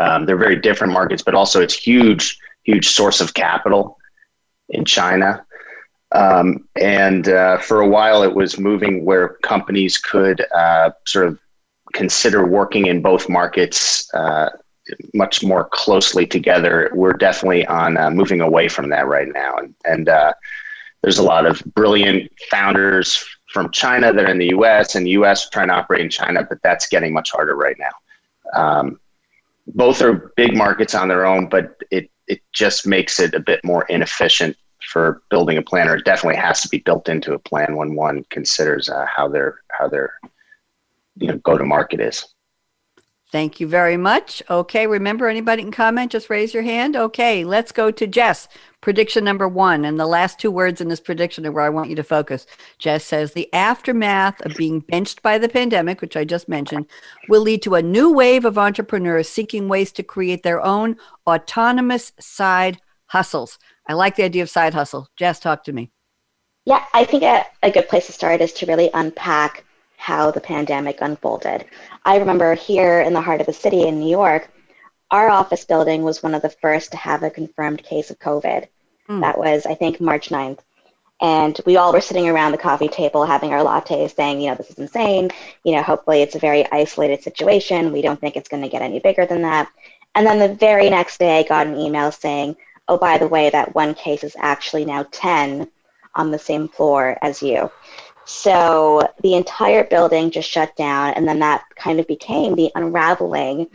[0.00, 3.98] um, they're very different markets, but also it's huge, huge source of capital
[4.70, 5.46] in China.
[6.14, 11.38] Um, and uh, for a while, it was moving where companies could uh, sort of
[11.92, 14.50] consider working in both markets uh,
[15.14, 16.90] much more closely together.
[16.94, 19.56] We're definitely on uh, moving away from that right now.
[19.56, 20.32] And, and uh,
[21.02, 25.10] there's a lot of brilliant founders from China that are in the US and the
[25.12, 27.90] US trying to operate in China, but that's getting much harder right now.
[28.54, 29.00] Um,
[29.66, 33.64] both are big markets on their own, but it, it just makes it a bit
[33.64, 34.56] more inefficient
[34.92, 37.94] for building a plan, or it definitely has to be built into a plan when
[37.94, 40.12] one considers uh, how their how their
[41.16, 42.26] you know go to market is.
[43.32, 44.42] Thank you very much.
[44.50, 46.96] Okay, remember anybody can comment, just raise your hand.
[46.96, 48.46] Okay, let's go to Jess.
[48.82, 51.88] Prediction number one, and the last two words in this prediction are where I want
[51.88, 52.46] you to focus.
[52.78, 56.84] Jess says the aftermath of being benched by the pandemic, which I just mentioned,
[57.30, 62.12] will lead to a new wave of entrepreneurs seeking ways to create their own autonomous
[62.20, 63.58] side hustles.
[63.88, 65.08] I like the idea of side hustle.
[65.16, 65.90] Jess, talk to me.
[66.64, 69.64] Yeah, I think a, a good place to start is to really unpack
[69.96, 71.64] how the pandemic unfolded.
[72.04, 74.48] I remember here in the heart of the city in New York,
[75.10, 78.66] our office building was one of the first to have a confirmed case of COVID.
[79.08, 79.20] Mm.
[79.20, 80.60] That was, I think, March 9th.
[81.20, 84.56] And we all were sitting around the coffee table having our lattes saying, you know,
[84.56, 85.30] this is insane.
[85.64, 87.92] You know, hopefully it's a very isolated situation.
[87.92, 89.70] We don't think it's going to get any bigger than that.
[90.16, 92.56] And then the very next day, I got an email saying,
[92.92, 95.66] oh, by the way, that one case is actually now 10
[96.14, 97.70] on the same floor as you.
[98.26, 103.66] So the entire building just shut down, and then that kind of became the unraveling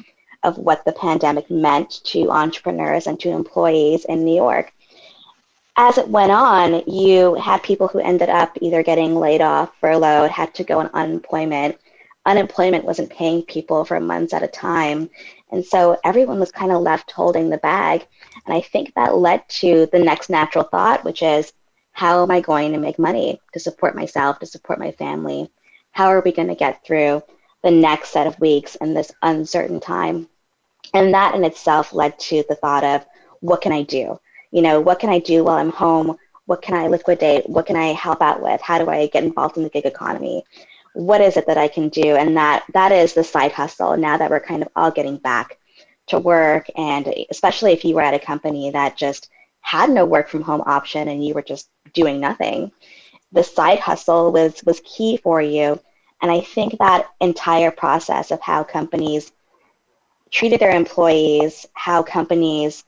[0.44, 4.72] of what the pandemic meant to entrepreneurs and to employees in New York.
[5.76, 10.30] As it went on, you had people who ended up either getting laid off, furloughed,
[10.30, 11.78] had to go on unemployment.
[12.26, 15.10] Unemployment wasn't paying people for months at a time.
[15.52, 18.08] And so everyone was kind of left holding the bag.
[18.48, 21.52] And I think that led to the next natural thought, which is
[21.92, 25.52] how am I going to make money to support myself, to support my family?
[25.92, 27.24] How are we going to get through
[27.62, 30.30] the next set of weeks in this uncertain time?
[30.94, 33.06] And that in itself led to the thought of
[33.42, 34.18] what can I do?
[34.52, 36.18] You know, what can I do while I'm home?
[36.46, 37.50] What can I liquidate?
[37.50, 38.62] What can I help out with?
[38.62, 40.46] How do I get involved in the gig economy?
[40.94, 42.16] What is it that I can do?
[42.16, 45.58] And that that is the side hustle now that we're kind of all getting back
[46.08, 49.30] to work and especially if you were at a company that just
[49.62, 52.72] had no work from home option and you were just doing nothing,
[53.32, 55.80] the side hustle was was key for you.
[56.22, 59.32] And I think that entire process of how companies
[60.32, 62.84] treated their employees, how companies,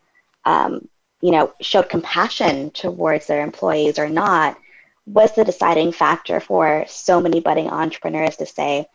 [0.46, 0.88] um,
[1.22, 4.58] you know, showed compassion towards their employees or not,
[5.06, 8.88] was the deciding factor for so many budding entrepreneurs to say,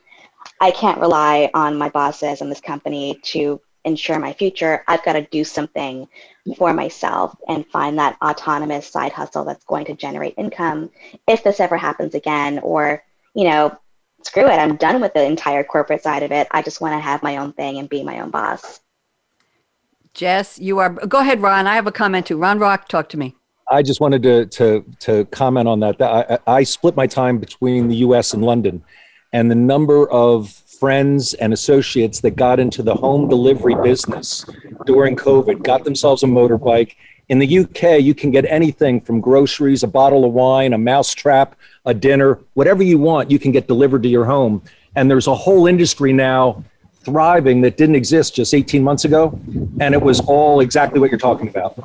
[0.60, 4.82] I can't rely on my bosses and this company to ensure my future.
[4.88, 6.08] I've got to do something
[6.56, 10.90] for myself and find that autonomous side hustle that's going to generate income
[11.26, 13.02] if this ever happens again or
[13.34, 13.76] you know
[14.22, 16.46] screw it i'm done with the entire corporate side of it.
[16.50, 18.80] I just want to have my own thing and be my own boss.
[20.12, 21.66] Jess you are go ahead ron.
[21.66, 22.36] I have a comment too.
[22.36, 23.34] Ron rock talk to me.
[23.70, 26.00] I just wanted to to to comment on that.
[26.00, 28.84] I, I split my time between the us and london
[29.34, 34.44] and the number of friends and associates that got into the home delivery business
[34.84, 36.94] during COVID, got themselves a motorbike.
[37.30, 41.56] In the UK, you can get anything from groceries, a bottle of wine, a mousetrap,
[41.86, 44.62] a dinner, whatever you want, you can get delivered to your home.
[44.94, 46.62] And there's a whole industry now
[46.96, 49.40] thriving that didn't exist just 18 months ago.
[49.80, 51.78] And it was all exactly what you're talking about.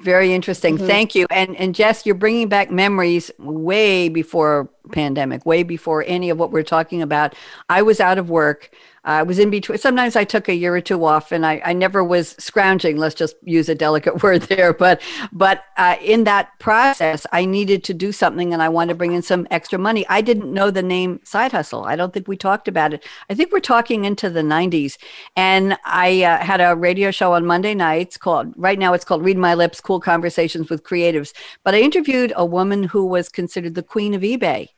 [0.00, 0.76] Very interesting.
[0.76, 0.86] Mm-hmm.
[0.86, 1.26] Thank you.
[1.30, 6.50] And and Jess, you're bringing back memories way before pandemic, way before any of what
[6.50, 7.34] we're talking about.
[7.68, 8.70] I was out of work
[9.04, 9.78] I was in between.
[9.78, 12.98] Sometimes I took a year or two off, and I, I never was scrounging.
[12.98, 14.74] Let's just use a delicate word there.
[14.74, 15.00] But
[15.32, 19.12] but uh, in that process, I needed to do something, and I wanted to bring
[19.12, 20.04] in some extra money.
[20.08, 21.84] I didn't know the name side hustle.
[21.84, 23.04] I don't think we talked about it.
[23.30, 24.98] I think we're talking into the '90s,
[25.34, 28.52] and I uh, had a radio show on Monday nights called.
[28.56, 31.32] Right now, it's called Read My Lips: Cool Conversations with Creatives.
[31.64, 34.68] But I interviewed a woman who was considered the queen of eBay,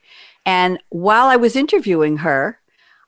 [0.47, 2.62] and while I was interviewing her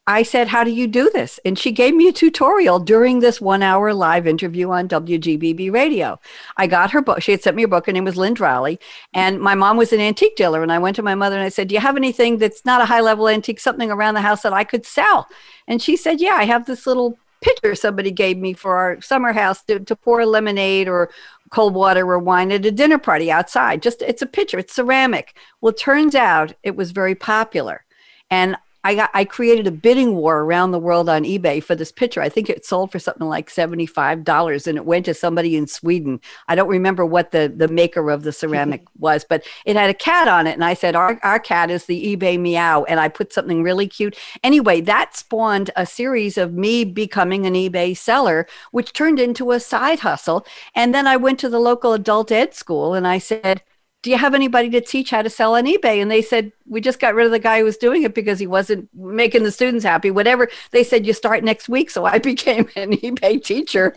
[0.07, 1.40] I said, How do you do this?
[1.45, 6.21] And she gave me a tutorial during this one hour live interview on WGBB radio.
[6.59, 7.23] I got her book.
[7.23, 7.87] She had sent me a book.
[7.87, 8.79] Her name was Lynn Dralle.
[9.14, 10.62] And my mom was an antique dealer.
[10.62, 12.83] And I went to my mother and I said, Do you have anything that's not
[12.83, 15.27] a high level antique, something around the house that I could sell?
[15.67, 19.33] And she said, Yeah, I have this little pitcher somebody gave me for our summer
[19.33, 21.11] house to, to pour lemonade or
[21.51, 23.83] cold water or wine at a dinner party outside.
[23.83, 25.37] Just it's a pitcher, it's ceramic.
[25.61, 27.85] Well, it turns out it was very popular.
[28.31, 31.90] And I got I created a bidding war around the world on eBay for this
[31.90, 32.20] picture.
[32.20, 36.20] I think it sold for something like $75 and it went to somebody in Sweden.
[36.49, 39.94] I don't remember what the the maker of the ceramic was, but it had a
[39.94, 43.09] cat on it and I said our our cat is the eBay meow and I
[43.09, 44.18] put something really cute.
[44.42, 49.61] Anyway, that spawned a series of me becoming an eBay seller which turned into a
[49.61, 50.47] side hustle.
[50.75, 53.62] And then I went to the local adult ed school and I said
[54.05, 56.03] do you have anybody to teach how to sell on eBay?
[56.03, 58.38] And they said, we just got rid of the guy who was doing it because
[58.38, 60.51] he wasn't making the students happy, whatever.
[60.73, 61.88] They said, you start next week.
[61.88, 63.97] So I became an eBay teacher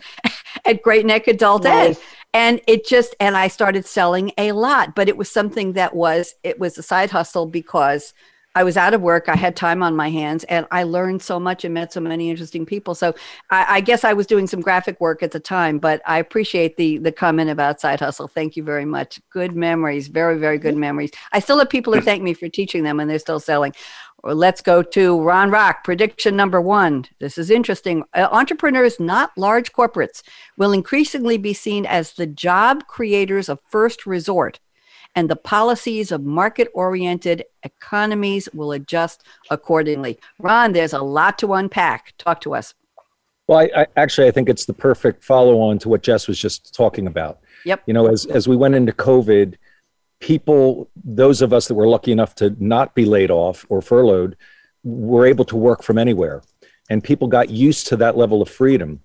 [0.64, 1.98] at Great Neck Adult nice.
[1.98, 2.04] Ed.
[2.32, 6.34] And it just, and I started selling a lot, but it was something that was,
[6.42, 8.14] it was a side hustle because
[8.58, 9.28] I was out of work.
[9.28, 12.28] I had time on my hands and I learned so much and met so many
[12.28, 12.96] interesting people.
[12.96, 13.14] So
[13.50, 16.76] I, I, guess I was doing some graphic work at the time, but I appreciate
[16.76, 18.26] the the comment about side hustle.
[18.26, 19.20] Thank you very much.
[19.30, 21.12] Good memories, very, very good memories.
[21.30, 23.74] I still have people who thank me for teaching them and they're still selling.
[24.24, 25.84] Or let's go to Ron Rock.
[25.84, 27.04] Prediction number one.
[27.20, 28.02] This is interesting.
[28.12, 30.22] Uh, entrepreneurs, not large corporates,
[30.56, 34.58] will increasingly be seen as the job creators of first resort
[35.14, 40.18] and the policies of market oriented economies will adjust accordingly.
[40.38, 42.14] Ron, there's a lot to unpack.
[42.18, 42.74] Talk to us.
[43.46, 46.38] Well, I, I, actually I think it's the perfect follow on to what Jess was
[46.38, 47.40] just talking about.
[47.64, 47.82] Yep.
[47.86, 49.54] You know, as as we went into COVID,
[50.20, 54.36] people, those of us that were lucky enough to not be laid off or furloughed,
[54.84, 56.42] were able to work from anywhere,
[56.90, 59.00] and people got used to that level of freedom.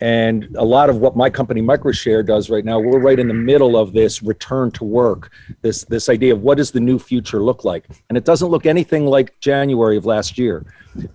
[0.00, 3.34] And a lot of what my company Microshare does right now, we're right in the
[3.34, 5.32] middle of this return to work,
[5.62, 7.86] this this idea of what does the new future look like?
[8.08, 10.64] And it doesn't look anything like January of last year.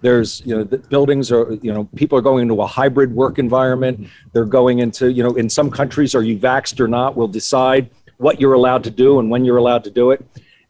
[0.02, 3.40] There's, you know, the buildings are, you know, people are going into a hybrid work
[3.40, 4.08] environment.
[4.34, 7.16] They're going into, you know, in some countries, are you vaxxed or not?
[7.16, 10.26] We'll decide what you're allowed to do and when you're allowed to do it.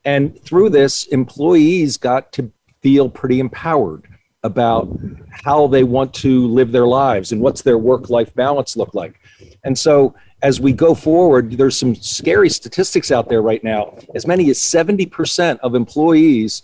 [0.06, 4.08] And through this, employees got to feel pretty empowered
[4.44, 4.90] about
[5.32, 9.20] how they want to live their lives and what's their work life balance look like.
[9.64, 13.98] And so as we go forward, there's some scary statistics out there right now.
[14.14, 16.62] As many as 70% of employees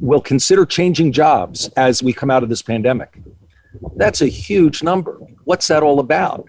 [0.00, 3.18] will consider changing jobs as we come out of this pandemic.
[3.96, 5.18] That's a huge number.
[5.44, 6.46] What's that all about?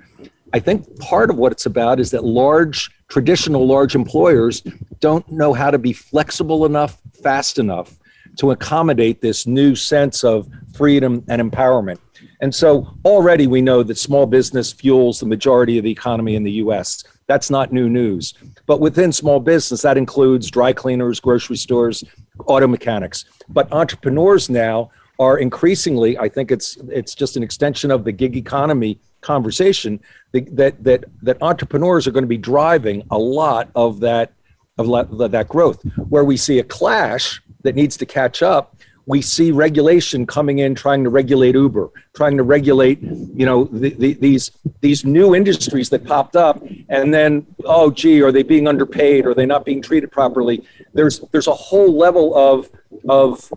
[0.53, 4.61] I think part of what it's about is that large, traditional large employers
[4.99, 7.97] don't know how to be flexible enough, fast enough
[8.37, 11.99] to accommodate this new sense of freedom and empowerment.
[12.41, 16.43] And so already we know that small business fuels the majority of the economy in
[16.43, 17.03] the US.
[17.27, 18.33] That's not new news.
[18.67, 22.03] But within small business, that includes dry cleaners, grocery stores,
[22.45, 23.25] auto mechanics.
[23.49, 28.35] But entrepreneurs now are increasingly, I think it's it's just an extension of the gig
[28.35, 29.99] economy conversation
[30.33, 34.33] that that that entrepreneurs are going to be driving a lot of that
[34.77, 35.81] of that growth.
[36.09, 38.75] Where we see a clash that needs to catch up
[39.05, 43.89] we see regulation coming in trying to regulate uber trying to regulate you know the,
[43.91, 44.51] the, these
[44.81, 46.63] these new industries that popped up.
[46.89, 49.25] And then oh gee are they being underpaid?
[49.25, 50.63] Are they not being treated properly?
[50.93, 52.69] There's there's a whole level of
[53.07, 53.51] of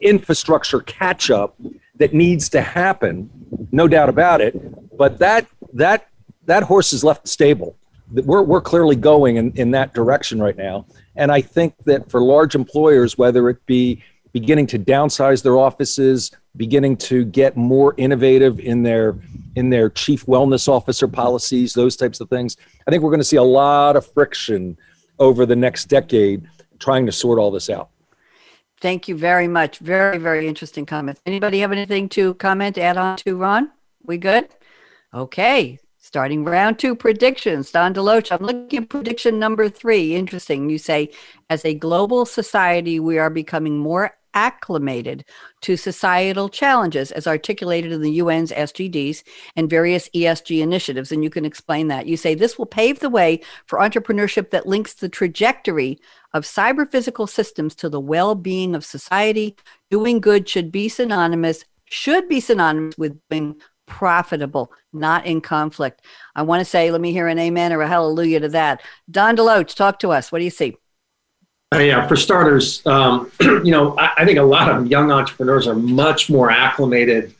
[0.00, 1.56] infrastructure catch up
[1.96, 3.30] that needs to happen
[3.70, 4.54] no doubt about it.
[4.96, 6.08] But that that
[6.46, 7.76] that horse is left stable
[8.10, 10.84] we're, we're clearly going in, in that direction right now
[11.16, 16.30] and I think that for large employers, whether it be beginning to downsize their offices,
[16.56, 19.16] beginning to get more innovative in their
[19.56, 23.24] in their chief wellness officer policies, those types of things, I think we're going to
[23.24, 24.78] see a lot of friction
[25.18, 27.90] over the next decade trying to sort all this out.
[28.80, 29.78] Thank you very much.
[29.78, 31.20] Very, very interesting comments.
[31.26, 33.70] Anybody have anything to comment, add on to Ron?
[34.02, 34.48] We good?
[35.14, 35.78] Okay.
[36.12, 37.70] Starting round two predictions.
[37.70, 40.14] Don DeLoach, I'm looking at prediction number three.
[40.14, 40.68] Interesting.
[40.68, 41.08] You say,
[41.48, 45.24] as a global society, we are becoming more acclimated
[45.62, 49.22] to societal challenges as articulated in the UN's SDGs
[49.56, 51.12] and various ESG initiatives.
[51.12, 52.06] And you can explain that.
[52.06, 55.98] You say this will pave the way for entrepreneurship that links the trajectory
[56.34, 59.56] of cyber physical systems to the well being of society.
[59.90, 63.56] Doing good should be synonymous, should be synonymous with being
[63.92, 66.00] profitable, not in conflict.
[66.34, 68.80] I want to say, let me hear an amen or a hallelujah to that.
[69.10, 70.32] Don DeLoach, talk to us.
[70.32, 70.78] What do you see?
[71.74, 75.66] Uh, yeah, for starters, um, you know, I, I, think a lot of young entrepreneurs
[75.66, 77.34] are much more acclimated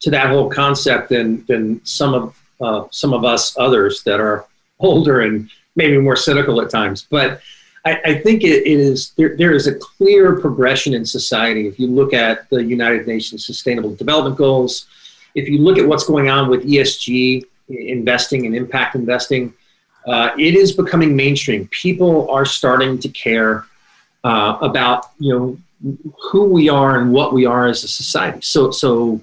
[0.00, 4.46] to that whole concept than than some of uh, some of us others that are
[4.78, 7.06] older and maybe more cynical at times.
[7.10, 7.40] But
[7.84, 11.66] I, I think it, it is there, there is a clear progression in society.
[11.66, 14.86] If you look at the United Nations Sustainable Development Goals,
[15.34, 19.52] if you look at what's going on with ESG investing and impact investing,
[20.06, 21.68] uh, it is becoming mainstream.
[21.68, 23.66] People are starting to care
[24.24, 25.58] uh, about you know
[26.30, 28.40] who we are and what we are as a society.
[28.40, 29.20] So so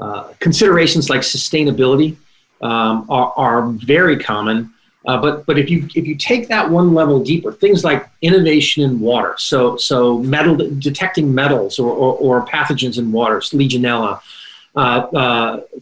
[0.00, 2.16] uh, considerations like sustainability
[2.62, 4.72] um, are, are very common.
[5.06, 8.84] Uh, but but if you if you take that one level deeper, things like innovation
[8.84, 14.20] in water, so so metal detecting metals or, or, or pathogens in water, Legionella,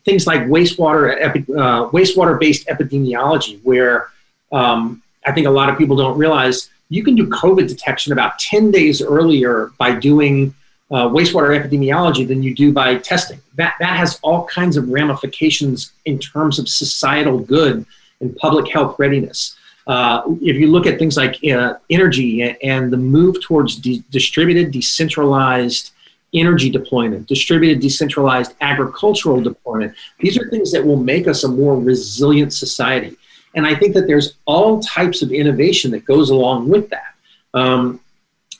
[0.05, 4.09] things like wastewater epi- uh, wastewater based epidemiology, where
[4.53, 8.39] um, I think a lot of people don't realize you can do COVID detection about
[8.39, 10.55] 10 days earlier by doing
[10.91, 13.41] uh, wastewater epidemiology than you do by testing.
[13.55, 17.87] That, that has all kinds of ramifications in terms of societal good
[18.21, 19.57] and public health readiness.
[19.87, 24.73] Uh, if you look at things like uh, energy and the move towards de- distributed,
[24.73, 25.93] decentralized
[26.33, 31.79] energy deployment, distributed, decentralized agricultural deployment, these are things that will make us a more
[31.79, 33.17] resilient society.
[33.55, 37.15] And I think that there's all types of innovation that goes along with that.
[37.53, 38.01] Um,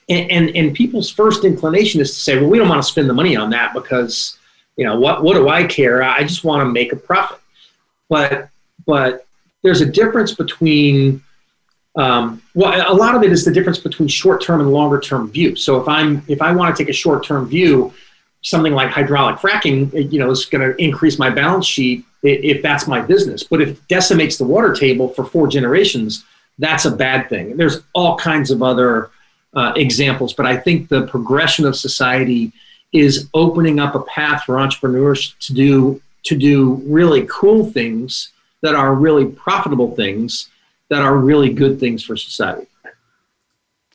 [0.09, 3.09] and, and, and people's first inclination is to say, well, we don't want to spend
[3.09, 4.37] the money on that because,
[4.75, 6.03] you know, what, what do I care?
[6.03, 7.39] I just want to make a profit.
[8.09, 8.49] But,
[8.85, 9.25] but
[9.63, 11.23] there's a difference between,
[11.95, 15.55] um, well, a lot of it is the difference between short-term and longer-term view.
[15.55, 17.93] So if I'm, if I want to take a short-term view,
[18.41, 22.87] something like hydraulic fracking, you know, is going to increase my balance sheet if that's
[22.87, 23.43] my business.
[23.43, 26.23] But if it decimates the water table for four generations,
[26.59, 27.57] that's a bad thing.
[27.57, 29.09] There's all kinds of other
[29.53, 32.51] uh, examples, but I think the progression of society
[32.93, 38.31] is opening up a path for entrepreneurs to do to do really cool things
[38.61, 40.49] that are really profitable things
[40.91, 42.67] that are really good things for society.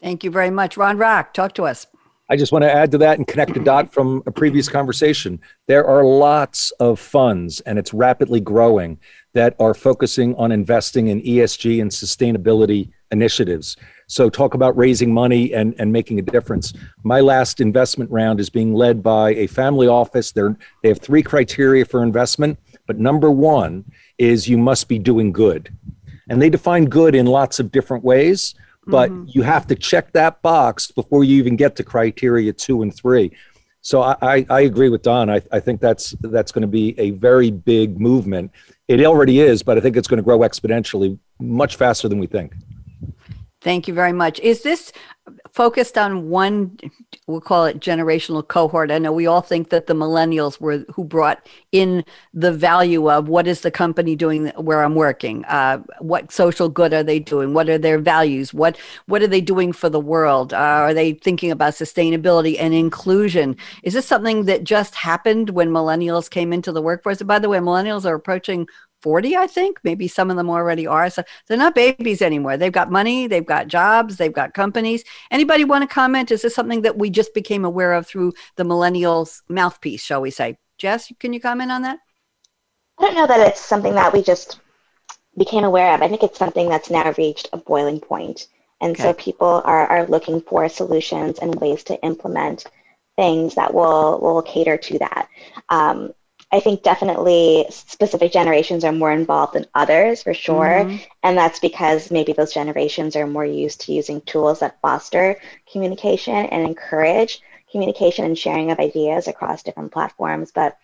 [0.00, 1.34] Thank you very much, Ron Rock.
[1.34, 1.86] Talk to us.
[2.30, 5.38] I just want to add to that and connect a dot from a previous conversation.
[5.66, 8.98] There are lots of funds, and it's rapidly growing,
[9.34, 13.76] that are focusing on investing in ESG and sustainability initiatives.
[14.06, 16.72] So, talk about raising money and, and making a difference.
[17.04, 20.32] My last investment round is being led by a family office.
[20.32, 23.84] They're, they have three criteria for investment, but number one
[24.16, 25.75] is you must be doing good.
[26.28, 28.54] And they define good in lots of different ways
[28.86, 29.24] but mm-hmm.
[29.26, 33.36] you have to check that box before you even get to criteria two and three.
[33.80, 35.30] So I, I, I agree with Don.
[35.30, 38.52] I, I think that's that's going to be a very big movement.
[38.88, 42.26] It already is, but I think it's going to grow exponentially much faster than we
[42.26, 42.54] think.
[43.60, 44.38] Thank you very much.
[44.40, 44.92] Is this
[45.56, 46.76] focused on one
[47.26, 48.90] we'll call it generational cohort.
[48.90, 52.04] I know we all think that the millennials were who brought in
[52.34, 55.44] the value of what is the company doing where i'm working?
[55.46, 57.54] Uh, what social good are they doing?
[57.54, 58.52] What are their values?
[58.52, 60.52] What what are they doing for the world?
[60.52, 63.56] Uh, are they thinking about sustainability and inclusion?
[63.82, 67.20] Is this something that just happened when millennials came into the workforce?
[67.22, 68.68] And by the way millennials are approaching
[69.02, 69.78] 40, I think.
[69.84, 71.08] Maybe some of them already are.
[71.10, 72.56] So they're not babies anymore.
[72.56, 75.04] They've got money, they've got jobs, they've got companies.
[75.30, 76.30] Anybody want to comment?
[76.30, 80.30] Is this something that we just became aware of through the millennials mouthpiece, shall we
[80.30, 80.58] say?
[80.78, 81.98] Jess, can you comment on that?
[82.98, 84.60] I don't know that it's something that we just
[85.36, 86.02] became aware of.
[86.02, 88.48] I think it's something that's now reached a boiling point.
[88.80, 89.02] And okay.
[89.02, 92.66] so people are, are looking for solutions and ways to implement
[93.16, 95.28] things that will, will cater to that.
[95.68, 96.12] Um,
[96.52, 100.84] I think definitely specific generations are more involved than others for sure.
[100.84, 100.96] Mm-hmm.
[101.24, 105.36] And that's because maybe those generations are more used to using tools that foster
[105.70, 107.40] communication and encourage
[107.70, 110.52] communication and sharing of ideas across different platforms.
[110.54, 110.78] But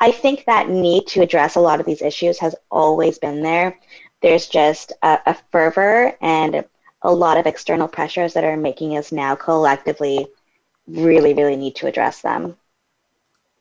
[0.00, 3.78] I think that need to address a lot of these issues has always been there.
[4.22, 6.64] There's just a, a fervor and
[7.02, 10.26] a lot of external pressures that are making us now collectively
[10.86, 12.56] really, really need to address them.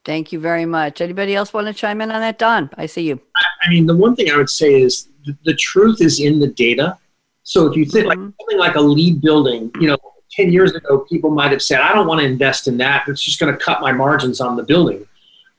[0.04, 1.00] Thank you very much.
[1.02, 2.40] Anybody else want to chime in on that?
[2.40, 3.20] Don, I see you.
[3.64, 6.48] I mean, the one thing I would say is the, the truth is in the
[6.48, 6.98] data.
[7.44, 8.24] So if you think mm-hmm.
[8.24, 9.98] like something like a LEED building, you know,
[10.32, 13.08] 10 years ago, people might have said, I don't want to invest in that.
[13.08, 15.06] It's just going to cut my margins on the building.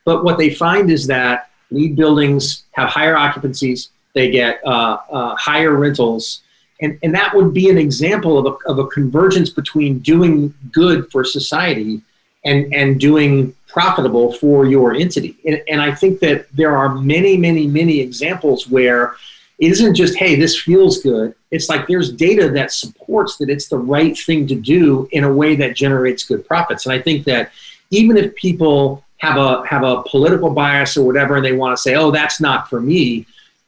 [0.04, 5.36] But what they find is that LEED buildings have higher occupancies, they get uh, uh,
[5.36, 6.42] higher rentals.
[6.80, 11.10] And, and that would be an example of a, of a convergence between doing good
[11.12, 12.02] for society
[12.44, 15.36] and, and doing profitable for your entity.
[15.46, 19.14] And, and I think that there are many, many, many examples where
[19.58, 21.34] it isn't just, hey, this feels good.
[21.50, 25.32] It's like there's data that supports that it's the right thing to do in a
[25.32, 26.84] way that generates good profits.
[26.84, 27.52] And I think that
[27.90, 31.80] even if people have a have a political bias or whatever and they want to
[31.80, 33.24] say, oh, that's not for me,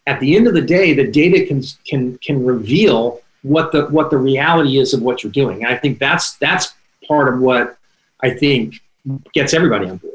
[0.06, 4.10] at the end of the day, the data can can can reveal what the what
[4.10, 5.64] the reality is of what you're doing.
[5.64, 6.74] And I think that's that's
[7.06, 7.78] part of what
[8.24, 8.80] I think
[9.34, 10.14] gets everybody on board.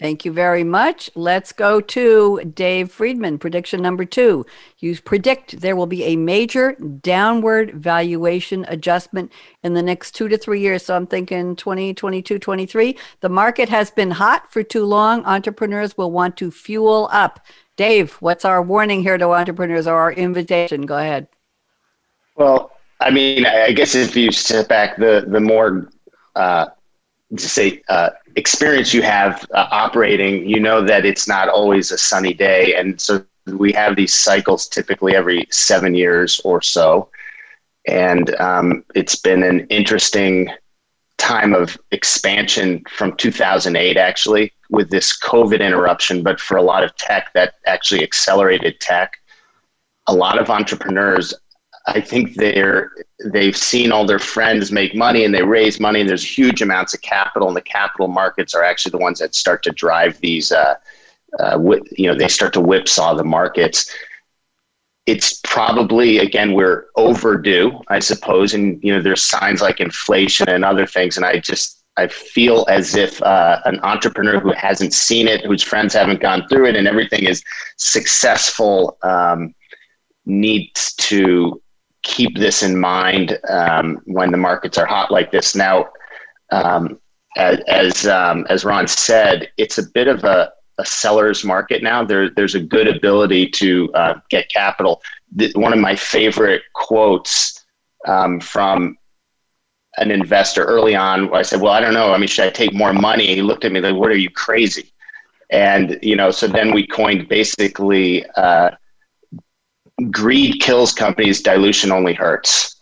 [0.00, 1.10] Thank you very much.
[1.14, 3.38] Let's go to Dave Friedman.
[3.38, 4.46] Prediction number two.
[4.78, 9.30] You predict there will be a major downward valuation adjustment
[9.62, 10.86] in the next two to three years.
[10.86, 12.96] So I'm thinking 2022, 23.
[13.20, 15.22] The market has been hot for too long.
[15.26, 17.46] Entrepreneurs will want to fuel up.
[17.76, 20.86] Dave, what's our warning here to entrepreneurs or our invitation?
[20.86, 21.28] Go ahead.
[22.36, 25.90] Well, I mean, I guess if you step back, the the more
[26.36, 26.72] uh, to
[27.38, 32.34] say uh, experience you have uh, operating, you know that it's not always a sunny
[32.34, 37.08] day, and so we have these cycles typically every seven years or so.
[37.86, 40.50] And um, it's been an interesting
[41.18, 46.22] time of expansion from 2008, actually, with this COVID interruption.
[46.22, 49.14] But for a lot of tech, that actually accelerated tech.
[50.06, 51.34] A lot of entrepreneurs,
[51.94, 52.92] I think they're
[53.24, 56.94] they've seen all their friends make money and they raise money, and there's huge amounts
[56.94, 60.52] of capital, and the capital markets are actually the ones that start to drive these.
[60.52, 60.74] Uh,
[61.38, 61.58] uh,
[61.92, 63.88] you know, they start to whipsaw the markets
[65.06, 70.64] it's probably again we're overdue i suppose and you know there's signs like inflation and
[70.64, 75.26] other things and i just i feel as if uh, an entrepreneur who hasn't seen
[75.26, 77.42] it whose friends haven't gone through it and everything is
[77.76, 79.54] successful um,
[80.26, 81.60] needs to
[82.02, 85.86] keep this in mind um, when the markets are hot like this now
[86.52, 86.98] um,
[87.36, 92.02] as um, as ron said it's a bit of a a seller's market now.
[92.02, 95.00] There, there's a good ability to uh, get capital.
[95.36, 97.64] The, one of my favorite quotes
[98.08, 98.96] um, from
[99.98, 102.12] an investor early on, I said, "Well, I don't know.
[102.12, 104.30] I mean, should I take more money?" He looked at me like, "What are you
[104.30, 104.92] crazy?"
[105.50, 108.70] And you know, so then we coined basically, uh,
[110.10, 112.76] "Greed kills companies, dilution only hurts."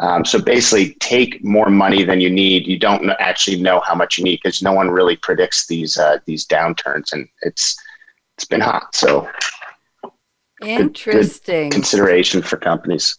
[0.00, 2.66] Um, so basically, take more money than you need.
[2.66, 6.18] You don't actually know how much you need because no one really predicts these uh,
[6.24, 7.76] these downturns, and it's
[8.36, 8.94] it's been hot.
[8.94, 9.28] So
[10.62, 13.16] interesting good, good consideration for companies.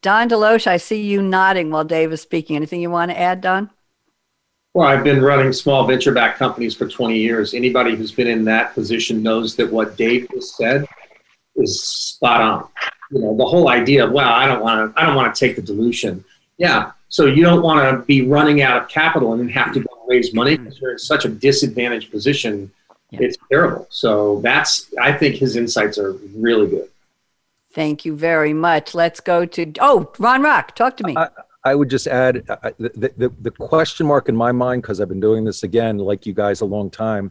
[0.00, 2.56] Don DeLoach, I see you nodding while Dave is speaking.
[2.56, 3.68] Anything you want to add, Don?
[4.72, 7.52] Well, I've been running small venture-backed companies for 20 years.
[7.52, 10.86] Anybody who's been in that position knows that what Dave just said
[11.56, 12.68] is spot on.
[13.10, 15.38] You know the whole idea of well i don't want to i don't want to
[15.38, 16.24] take the dilution.
[16.56, 19.80] Yeah so you don't want to be running out of capital and then have to
[19.80, 22.72] go raise money because you're in such a disadvantaged position
[23.10, 23.18] yeah.
[23.20, 23.86] it's terrible.
[23.90, 26.88] So that's i think his insights are really good.
[27.74, 28.94] Thank you very much.
[28.94, 31.14] Let's go to oh ron rock talk to me.
[31.14, 31.28] I,
[31.64, 35.08] I would just add uh, the, the, the question mark in my mind because i've
[35.08, 37.30] been doing this again like you guys a long time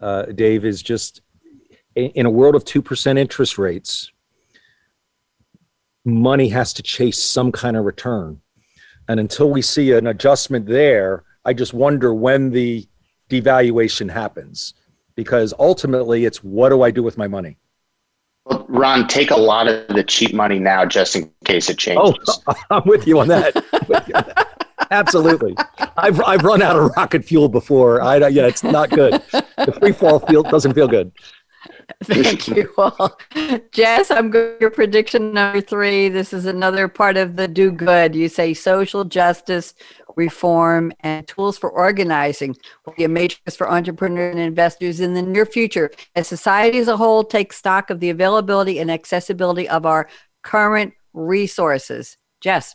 [0.00, 1.22] uh, dave is just
[1.94, 4.10] in a world of 2% interest rates
[6.04, 8.40] money has to chase some kind of return.
[9.08, 12.86] And until we see an adjustment there, I just wonder when the
[13.28, 14.74] devaluation happens
[15.14, 17.58] because ultimately it's what do I do with my money?
[18.46, 22.40] Well, Ron, take a lot of the cheap money now just in case it changes.
[22.46, 24.46] Oh, I'm with you on that.
[24.90, 25.54] Absolutely.
[25.96, 28.02] I've, I've run out of rocket fuel before.
[28.02, 29.22] I, yeah, it's not good.
[29.32, 31.12] The free fall feel doesn't feel good.
[32.04, 33.18] Thank you all.
[33.72, 36.08] Jess, I'm going your prediction number three.
[36.08, 38.14] This is another part of the do good.
[38.14, 39.74] You say social justice,
[40.16, 45.22] reform, and tools for organizing will be a matrix for entrepreneurs and investors in the
[45.22, 49.86] near future as society as a whole takes stock of the availability and accessibility of
[49.86, 50.08] our
[50.42, 52.16] current resources.
[52.40, 52.74] Jess.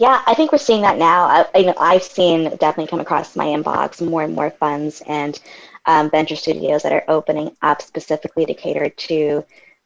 [0.00, 1.24] Yeah, I think we're seeing that now.
[1.24, 5.38] I, I've seen definitely come across my inbox more and more funds and
[5.86, 9.44] um, venture studios that are opening up specifically to cater to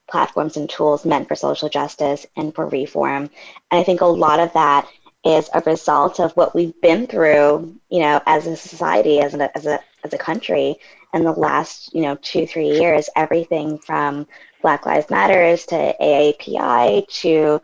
[0.08, 3.24] platforms and tools meant for social justice and for reform.
[3.70, 4.88] And I think a lot of that
[5.24, 9.56] is a result of what we've been through, you know, as a society, as a,
[9.56, 10.76] as a, as a country
[11.12, 14.26] in the last, you know, two, three years, everything from
[14.62, 17.60] Black Lives Matters to AAPI to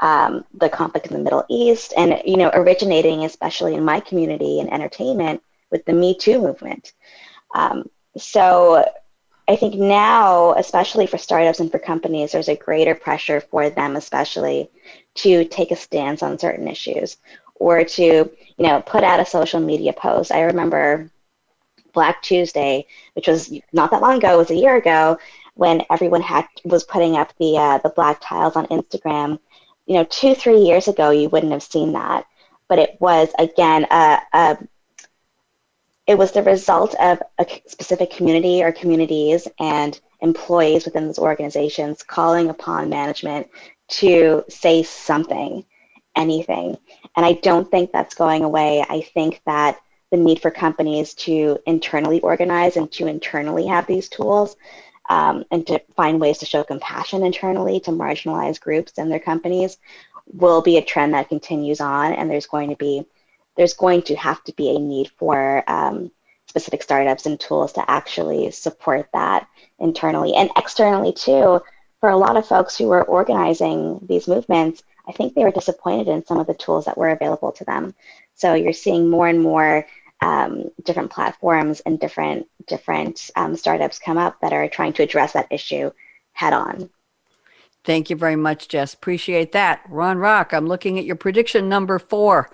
[0.00, 4.60] um, the conflict in the Middle East and, you know, originating especially in my community
[4.60, 6.92] in entertainment with the Me Too movement.
[7.54, 8.84] Um, so
[9.48, 13.96] I think now, especially for startups and for companies, there's a greater pressure for them,
[13.96, 14.70] especially
[15.16, 17.16] to take a stance on certain issues
[17.54, 20.32] or to, you know, put out a social media post.
[20.32, 21.10] I remember
[21.92, 25.18] Black Tuesday, which was not that long ago, it was a year ago,
[25.54, 29.38] when everyone had was putting up the uh, the black tiles on Instagram.
[29.86, 32.26] You know, two three years ago, you wouldn't have seen that,
[32.68, 34.58] but it was again a, a
[36.08, 42.02] it was the result of a specific community or communities and employees within those organizations
[42.02, 43.46] calling upon management
[43.88, 45.66] to say something,
[46.16, 46.78] anything.
[47.14, 48.82] And I don't think that's going away.
[48.88, 49.78] I think that
[50.10, 54.56] the need for companies to internally organize and to internally have these tools
[55.10, 59.76] um, and to find ways to show compassion internally to marginalized groups and their companies
[60.26, 62.14] will be a trend that continues on.
[62.14, 63.04] And there's going to be
[63.58, 66.10] there's going to have to be a need for um,
[66.46, 69.48] specific startups and tools to actually support that
[69.80, 71.60] internally and externally too.
[72.00, 76.06] For a lot of folks who were organizing these movements, I think they were disappointed
[76.06, 77.94] in some of the tools that were available to them.
[78.36, 79.84] So you're seeing more and more
[80.20, 85.32] um, different platforms and different different um, startups come up that are trying to address
[85.32, 85.90] that issue
[86.32, 86.90] head on.
[87.82, 88.94] Thank you very much, Jess.
[88.94, 89.80] Appreciate that.
[89.88, 92.50] Ron Rock, I'm looking at your prediction number four.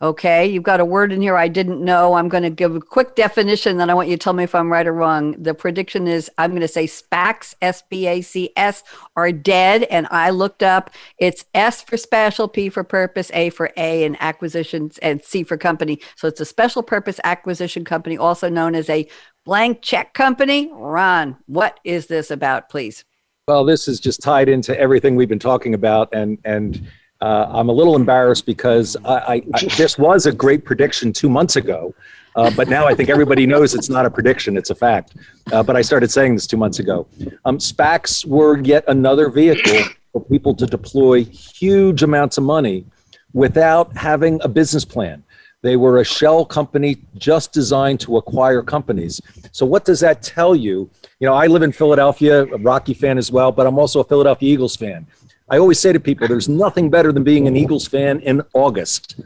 [0.00, 2.14] Okay, you've got a word in here I didn't know.
[2.14, 4.54] I'm going to give a quick definition, then I want you to tell me if
[4.54, 5.34] I'm right or wrong.
[5.42, 8.84] The prediction is I'm going to say SPACs, S P A C S,
[9.16, 9.82] are dead.
[9.84, 14.16] And I looked up, it's S for special, P for purpose, A for A, and
[14.20, 15.98] acquisitions, and C for company.
[16.14, 19.08] So it's a special purpose acquisition company, also known as a
[19.44, 20.70] blank check company.
[20.72, 23.04] Ron, what is this about, please?
[23.48, 26.86] Well, this is just tied into everything we've been talking about, and and
[27.20, 31.28] uh, I'm a little embarrassed because I, I, I, this was a great prediction two
[31.28, 31.94] months ago,
[32.36, 35.16] uh, but now I think everybody knows it's not a prediction; it's a fact.
[35.52, 37.06] Uh, but I started saying this two months ago.
[37.44, 42.84] Um, SPACs were yet another vehicle for people to deploy huge amounts of money
[43.32, 45.24] without having a business plan.
[45.62, 49.20] They were a shell company just designed to acquire companies.
[49.50, 50.88] So, what does that tell you?
[51.18, 54.04] You know, I live in Philadelphia, a Rocky fan as well, but I'm also a
[54.04, 55.08] Philadelphia Eagles fan.
[55.50, 59.20] I always say to people, there's nothing better than being an Eagles fan in August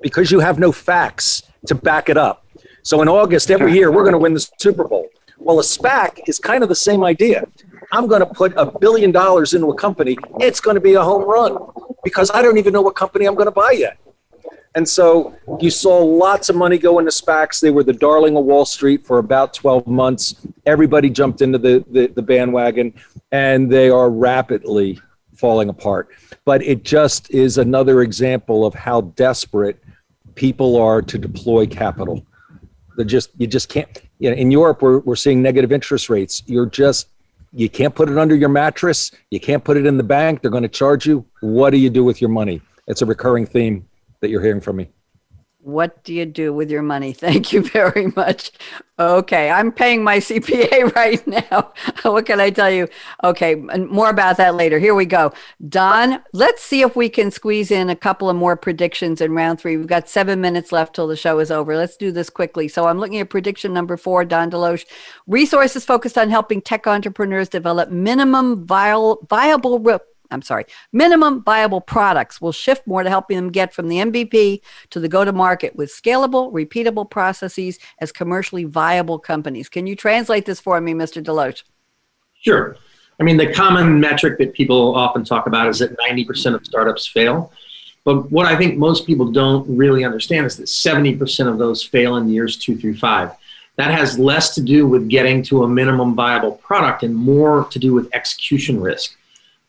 [0.00, 2.46] because you have no facts to back it up.
[2.82, 5.08] So in August every year, we're going to win the Super Bowl.
[5.38, 7.46] Well, a SPAC is kind of the same idea.
[7.92, 10.16] I'm going to put a billion dollars into a company.
[10.40, 11.58] It's going to be a home run
[12.04, 13.98] because I don't even know what company I'm going to buy yet.
[14.76, 17.60] And so you saw lots of money go into SPACs.
[17.60, 20.34] They were the darling of Wall Street for about 12 months.
[20.64, 22.94] Everybody jumped into the, the, the bandwagon,
[23.32, 25.00] and they are rapidly
[25.36, 26.08] falling apart.
[26.44, 29.82] But it just is another example of how desperate
[30.34, 32.24] people are to deploy capital.
[32.96, 33.88] They just you just can't.
[34.18, 36.42] You know, in Europe, we're we're seeing negative interest rates.
[36.46, 37.08] You're just
[37.52, 39.12] you can't put it under your mattress.
[39.30, 40.42] You can't put it in the bank.
[40.42, 41.24] They're going to charge you.
[41.40, 42.60] What do you do with your money?
[42.86, 43.88] It's a recurring theme
[44.20, 44.88] that you're hearing from me.
[45.66, 47.12] What do you do with your money?
[47.26, 48.52] Thank you very much.
[49.00, 51.72] Okay, I'm paying my CPA right now.
[52.08, 52.86] what can I tell you?
[53.24, 54.78] Okay, more about that later.
[54.78, 55.32] Here we go.
[55.68, 59.60] Don, let's see if we can squeeze in a couple of more predictions in round
[59.60, 59.76] three.
[59.76, 61.76] We've got seven minutes left till the show is over.
[61.76, 62.68] Let's do this quickly.
[62.68, 64.84] So I'm looking at prediction number four, Don DeLoach.
[65.26, 69.80] Resources focused on helping tech entrepreneurs develop minimum viable, viable
[70.30, 74.60] I'm sorry, minimum viable products will shift more to helping them get from the MVP
[74.90, 79.68] to the go to market with scalable, repeatable processes as commercially viable companies.
[79.68, 81.22] Can you translate this for me, Mr.
[81.22, 81.62] DeLoach?
[82.40, 82.76] Sure.
[83.18, 87.06] I mean, the common metric that people often talk about is that 90% of startups
[87.06, 87.52] fail.
[88.04, 92.16] But what I think most people don't really understand is that 70% of those fail
[92.16, 93.32] in years two through five.
[93.76, 97.78] That has less to do with getting to a minimum viable product and more to
[97.78, 99.16] do with execution risk.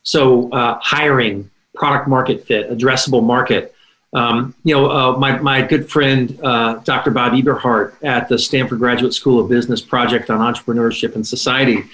[0.02, 3.74] So uh, hiring, product market fit, addressable market.
[4.14, 7.10] Um, you know, uh, my, my good friend, uh, Dr.
[7.10, 11.84] Bob Eberhart at the Stanford Graduate School of Business Project on Entrepreneurship and Society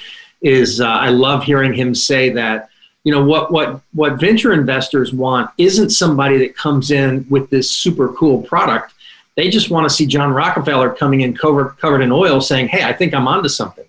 [0.40, 2.68] is, uh, I love hearing him say that,
[3.02, 7.70] you know, what, what, what venture investors want isn't somebody that comes in with this
[7.70, 8.94] super cool product.
[9.36, 12.84] They just want to see John Rockefeller coming in covered, covered in oil saying, hey,
[12.84, 13.84] I think I'm onto something.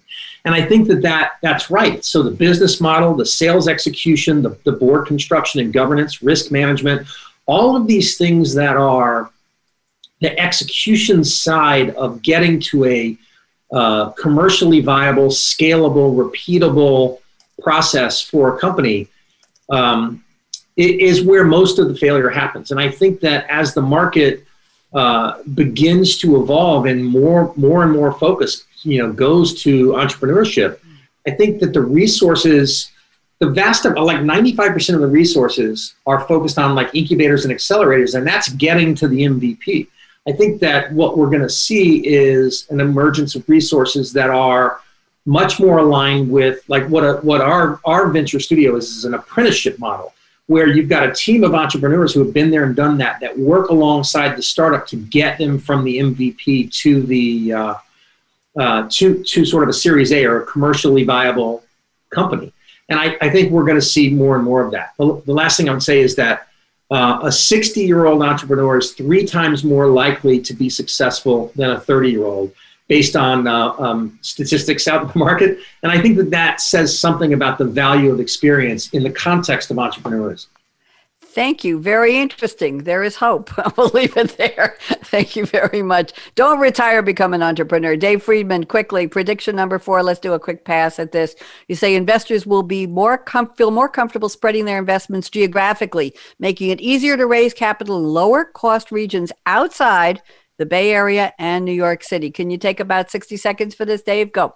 [0.46, 2.06] And I think that, that that's right.
[2.06, 7.08] So the business model, the sales execution, the, the board construction and governance, risk management,
[7.48, 9.32] all of these things that are
[10.22, 13.18] the execution side of getting to a
[13.74, 17.20] uh, commercially viable, scalable, repeatable
[17.62, 19.08] process for a company
[19.70, 20.24] um,
[20.78, 22.70] is where most of the failure happens.
[22.70, 24.46] And I think that as the market
[24.94, 30.80] uh, begins to evolve and more, more and more focus you know goes to entrepreneurship,
[31.28, 32.92] I think that the resources,
[33.40, 38.16] the vast of like 95% of the resources are focused on like incubators and accelerators,
[38.16, 39.88] and that's getting to the MVP.
[40.28, 44.82] I think that what we're going to see is an emergence of resources that are
[45.26, 49.16] much more aligned with like what a, what our our venture studio is is an
[49.16, 50.14] apprenticeship model
[50.48, 53.38] where you've got a team of entrepreneurs who have been there and done that that
[53.38, 57.74] work alongside the startup to get them from the MVP to the uh,
[58.58, 61.64] uh, to, to sort of a Series A or a commercially viable
[62.10, 62.52] company.
[62.90, 64.94] And I, I think we're going to see more and more of that.
[64.98, 66.48] The, the last thing I would say is that
[66.92, 71.72] uh, a 60 year old entrepreneur is three times more likely to be successful than
[71.72, 72.54] a 30 year old
[72.88, 75.60] based on uh, um, statistics out in the market.
[75.82, 79.72] And I think that that says something about the value of experience in the context
[79.72, 80.48] of entrepreneurs.
[81.36, 81.80] Thank you.
[81.82, 82.86] Very interesting.
[82.86, 83.52] There is hope.
[83.78, 84.78] We'll leave it there.
[85.04, 86.14] Thank you very much.
[86.36, 87.98] Don't retire, become an entrepreneur.
[87.98, 90.02] Dave Friedman, quickly, prediction number four.
[90.02, 91.36] Let's do a quick pass at this.
[91.68, 96.70] You say investors will be more com- feel more comfortable spreading their investments geographically, making
[96.70, 100.22] it easier to raise capital in lower cost regions outside
[100.58, 102.32] the Bay Area and New York City.
[102.32, 104.32] Can you take about 60 seconds for this, Dave?
[104.32, 104.56] Go.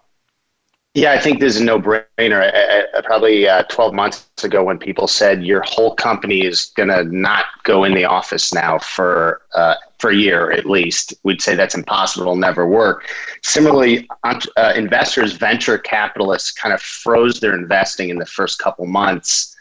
[0.95, 2.51] Yeah, I think this is a no-brainer.
[2.51, 6.89] I, I, probably uh, 12 months ago, when people said your whole company is going
[6.89, 11.41] to not go in the office now for uh, for a year at least, we'd
[11.41, 12.23] say that's impossible.
[12.23, 13.07] It'll never work.
[13.43, 19.55] Similarly, uh, investors, venture capitalists, kind of froze their investing in the first couple months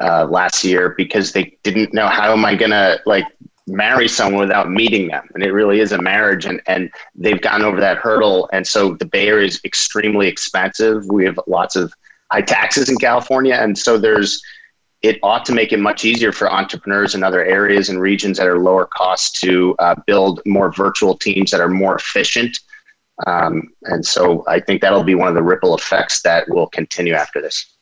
[0.00, 3.24] uh, last year because they didn't know how am I going to like
[3.68, 5.28] marry someone without meeting them.
[5.34, 8.48] And it really is a marriage and, and they've gone over that hurdle.
[8.52, 11.06] And so the bay area is extremely expensive.
[11.06, 11.92] We have lots of
[12.32, 13.54] high taxes in california.
[13.54, 14.42] And so there's
[15.02, 18.48] it ought to make it much easier for entrepreneurs in other areas and regions that
[18.48, 22.58] are lower cost to uh, build more virtual teams that are more efficient.
[23.26, 27.14] Um, and so i think that'll be one of the ripple effects that will continue
[27.14, 27.77] after this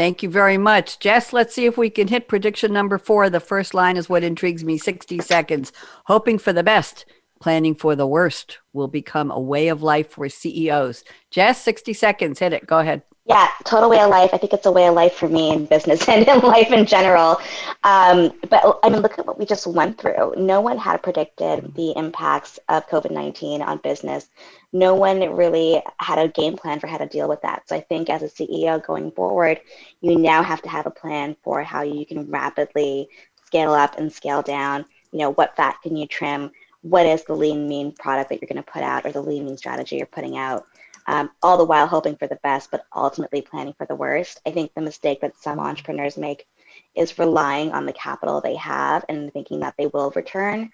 [0.00, 0.98] Thank you very much.
[0.98, 3.28] Jess, let's see if we can hit prediction number four.
[3.28, 5.74] The first line is what intrigues me 60 seconds.
[6.06, 7.04] Hoping for the best,
[7.38, 11.04] planning for the worst will become a way of life for CEOs.
[11.30, 12.38] Jess, 60 seconds.
[12.38, 12.66] Hit it.
[12.66, 13.02] Go ahead.
[13.26, 14.30] Yeah, total way of life.
[14.32, 16.86] I think it's a way of life for me in business and in life in
[16.86, 17.38] general.
[17.84, 20.34] Um, but I mean, look at what we just went through.
[20.36, 24.30] No one had predicted the impacts of COVID 19 on business.
[24.72, 27.68] No one really had a game plan for how to deal with that.
[27.68, 29.60] So I think as a CEO going forward,
[30.00, 33.08] you now have to have a plan for how you can rapidly
[33.46, 34.84] scale up and scale down.
[35.12, 36.50] You know, what fat can you trim?
[36.82, 39.44] What is the lean mean product that you're going to put out or the lean
[39.44, 40.66] mean strategy you're putting out?
[41.10, 44.40] Um, all the while hoping for the best, but ultimately planning for the worst.
[44.46, 46.46] I think the mistake that some entrepreneurs make
[46.94, 50.70] is relying on the capital they have and thinking that they will return.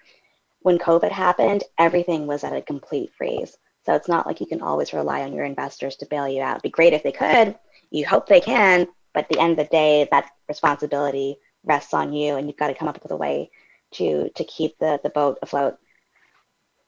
[0.61, 3.57] When COVID happened, everything was at a complete freeze.
[3.87, 6.57] So it's not like you can always rely on your investors to bail you out.
[6.57, 7.57] It'd be great if they could.
[7.91, 12.13] You hope they can, but at the end of the day, that responsibility rests on
[12.13, 13.51] you, and you've got to come up with a way
[13.93, 15.79] to to keep the the boat afloat.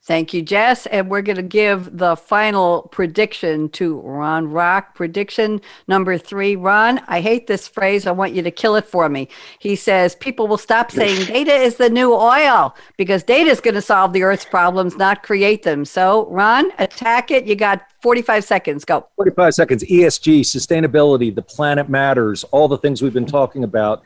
[0.03, 0.85] Thank you, Jess.
[0.87, 4.95] And we're going to give the final prediction to Ron Rock.
[4.95, 6.55] Prediction number three.
[6.55, 8.07] Ron, I hate this phrase.
[8.07, 9.27] I want you to kill it for me.
[9.59, 13.75] He says people will stop saying data is the new oil because data is going
[13.75, 15.85] to solve the Earth's problems, not create them.
[15.85, 17.45] So, Ron, attack it.
[17.45, 18.85] You got 45 seconds.
[18.85, 19.05] Go.
[19.17, 19.83] 45 seconds.
[19.83, 24.03] ESG, sustainability, the planet matters, all the things we've been talking about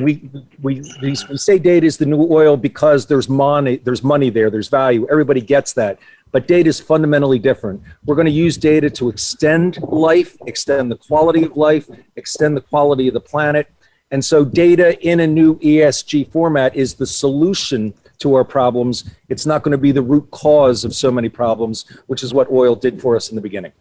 [0.00, 0.30] we,
[0.62, 4.68] we, we, say data is the new oil because there's money, there's money there, there's
[4.68, 5.06] value.
[5.10, 5.98] Everybody gets that.
[6.30, 7.82] But data is fundamentally different.
[8.06, 12.62] We're going to use data to extend life, extend the quality of life, extend the
[12.62, 13.70] quality of the planet.
[14.10, 19.10] And so, data in a new ESG format is the solution to our problems.
[19.28, 22.50] It's not going to be the root cause of so many problems, which is what
[22.50, 23.72] oil did for us in the beginning.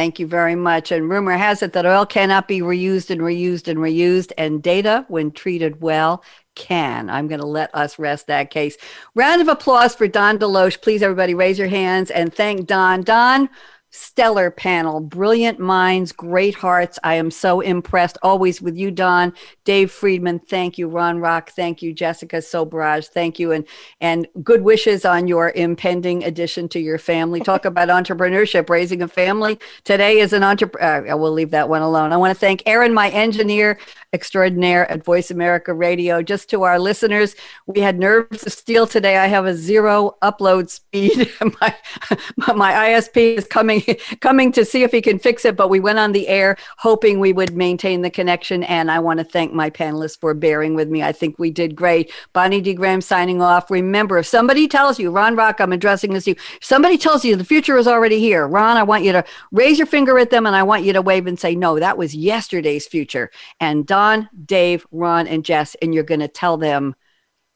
[0.00, 0.92] Thank you very much.
[0.92, 5.04] And rumor has it that oil cannot be reused and reused and reused, and data,
[5.08, 6.24] when treated well,
[6.54, 7.10] can.
[7.10, 8.78] I'm going to let us rest that case.
[9.14, 10.80] Round of applause for Don DeLoach.
[10.80, 13.02] Please, everybody, raise your hands and thank Don.
[13.02, 13.50] Don,
[13.90, 16.98] stellar panel, brilliant minds, great hearts.
[17.02, 19.32] I am so impressed always with you, Don.
[19.64, 20.88] Dave Friedman, thank you.
[20.88, 21.92] Ron Rock, thank you.
[21.92, 23.52] Jessica Sobhraj, thank you.
[23.52, 23.66] And
[24.00, 27.40] and good wishes on your impending addition to your family.
[27.40, 29.58] Talk about entrepreneurship, raising a family.
[29.84, 31.12] Today is an entrepreneur.
[31.12, 32.12] Uh, we'll leave that one alone.
[32.12, 33.78] I want to thank Aaron, my engineer
[34.12, 36.20] extraordinaire at Voice America Radio.
[36.20, 37.36] Just to our listeners,
[37.66, 39.16] we had nerves of steel today.
[39.16, 41.30] I have a zero upload speed.
[41.60, 41.74] my
[42.54, 43.82] my ISP is coming
[44.20, 47.20] coming to see if he can fix it, but we went on the air hoping
[47.20, 48.64] we would maintain the connection.
[48.64, 51.02] And I want to thank my panelists for bearing with me.
[51.02, 52.12] I think we did great.
[52.32, 52.74] Bonnie D.
[52.74, 53.70] Graham signing off.
[53.70, 57.36] Remember, if somebody tells you, Ron Rock, I'm addressing this to you, somebody tells you
[57.36, 60.46] the future is already here, Ron, I want you to raise your finger at them
[60.46, 63.30] and I want you to wave and say, no, that was yesterday's future.
[63.60, 63.99] And Don,
[64.44, 66.94] Dave, Ron, and Jess, and you're going to tell them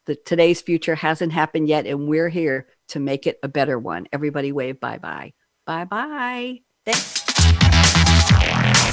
[0.07, 4.07] that today's future hasn't happened yet and we're here to make it a better one.
[4.13, 5.33] Everybody wave bye bye.
[5.67, 6.61] Bye bye.
[6.85, 7.24] Thanks.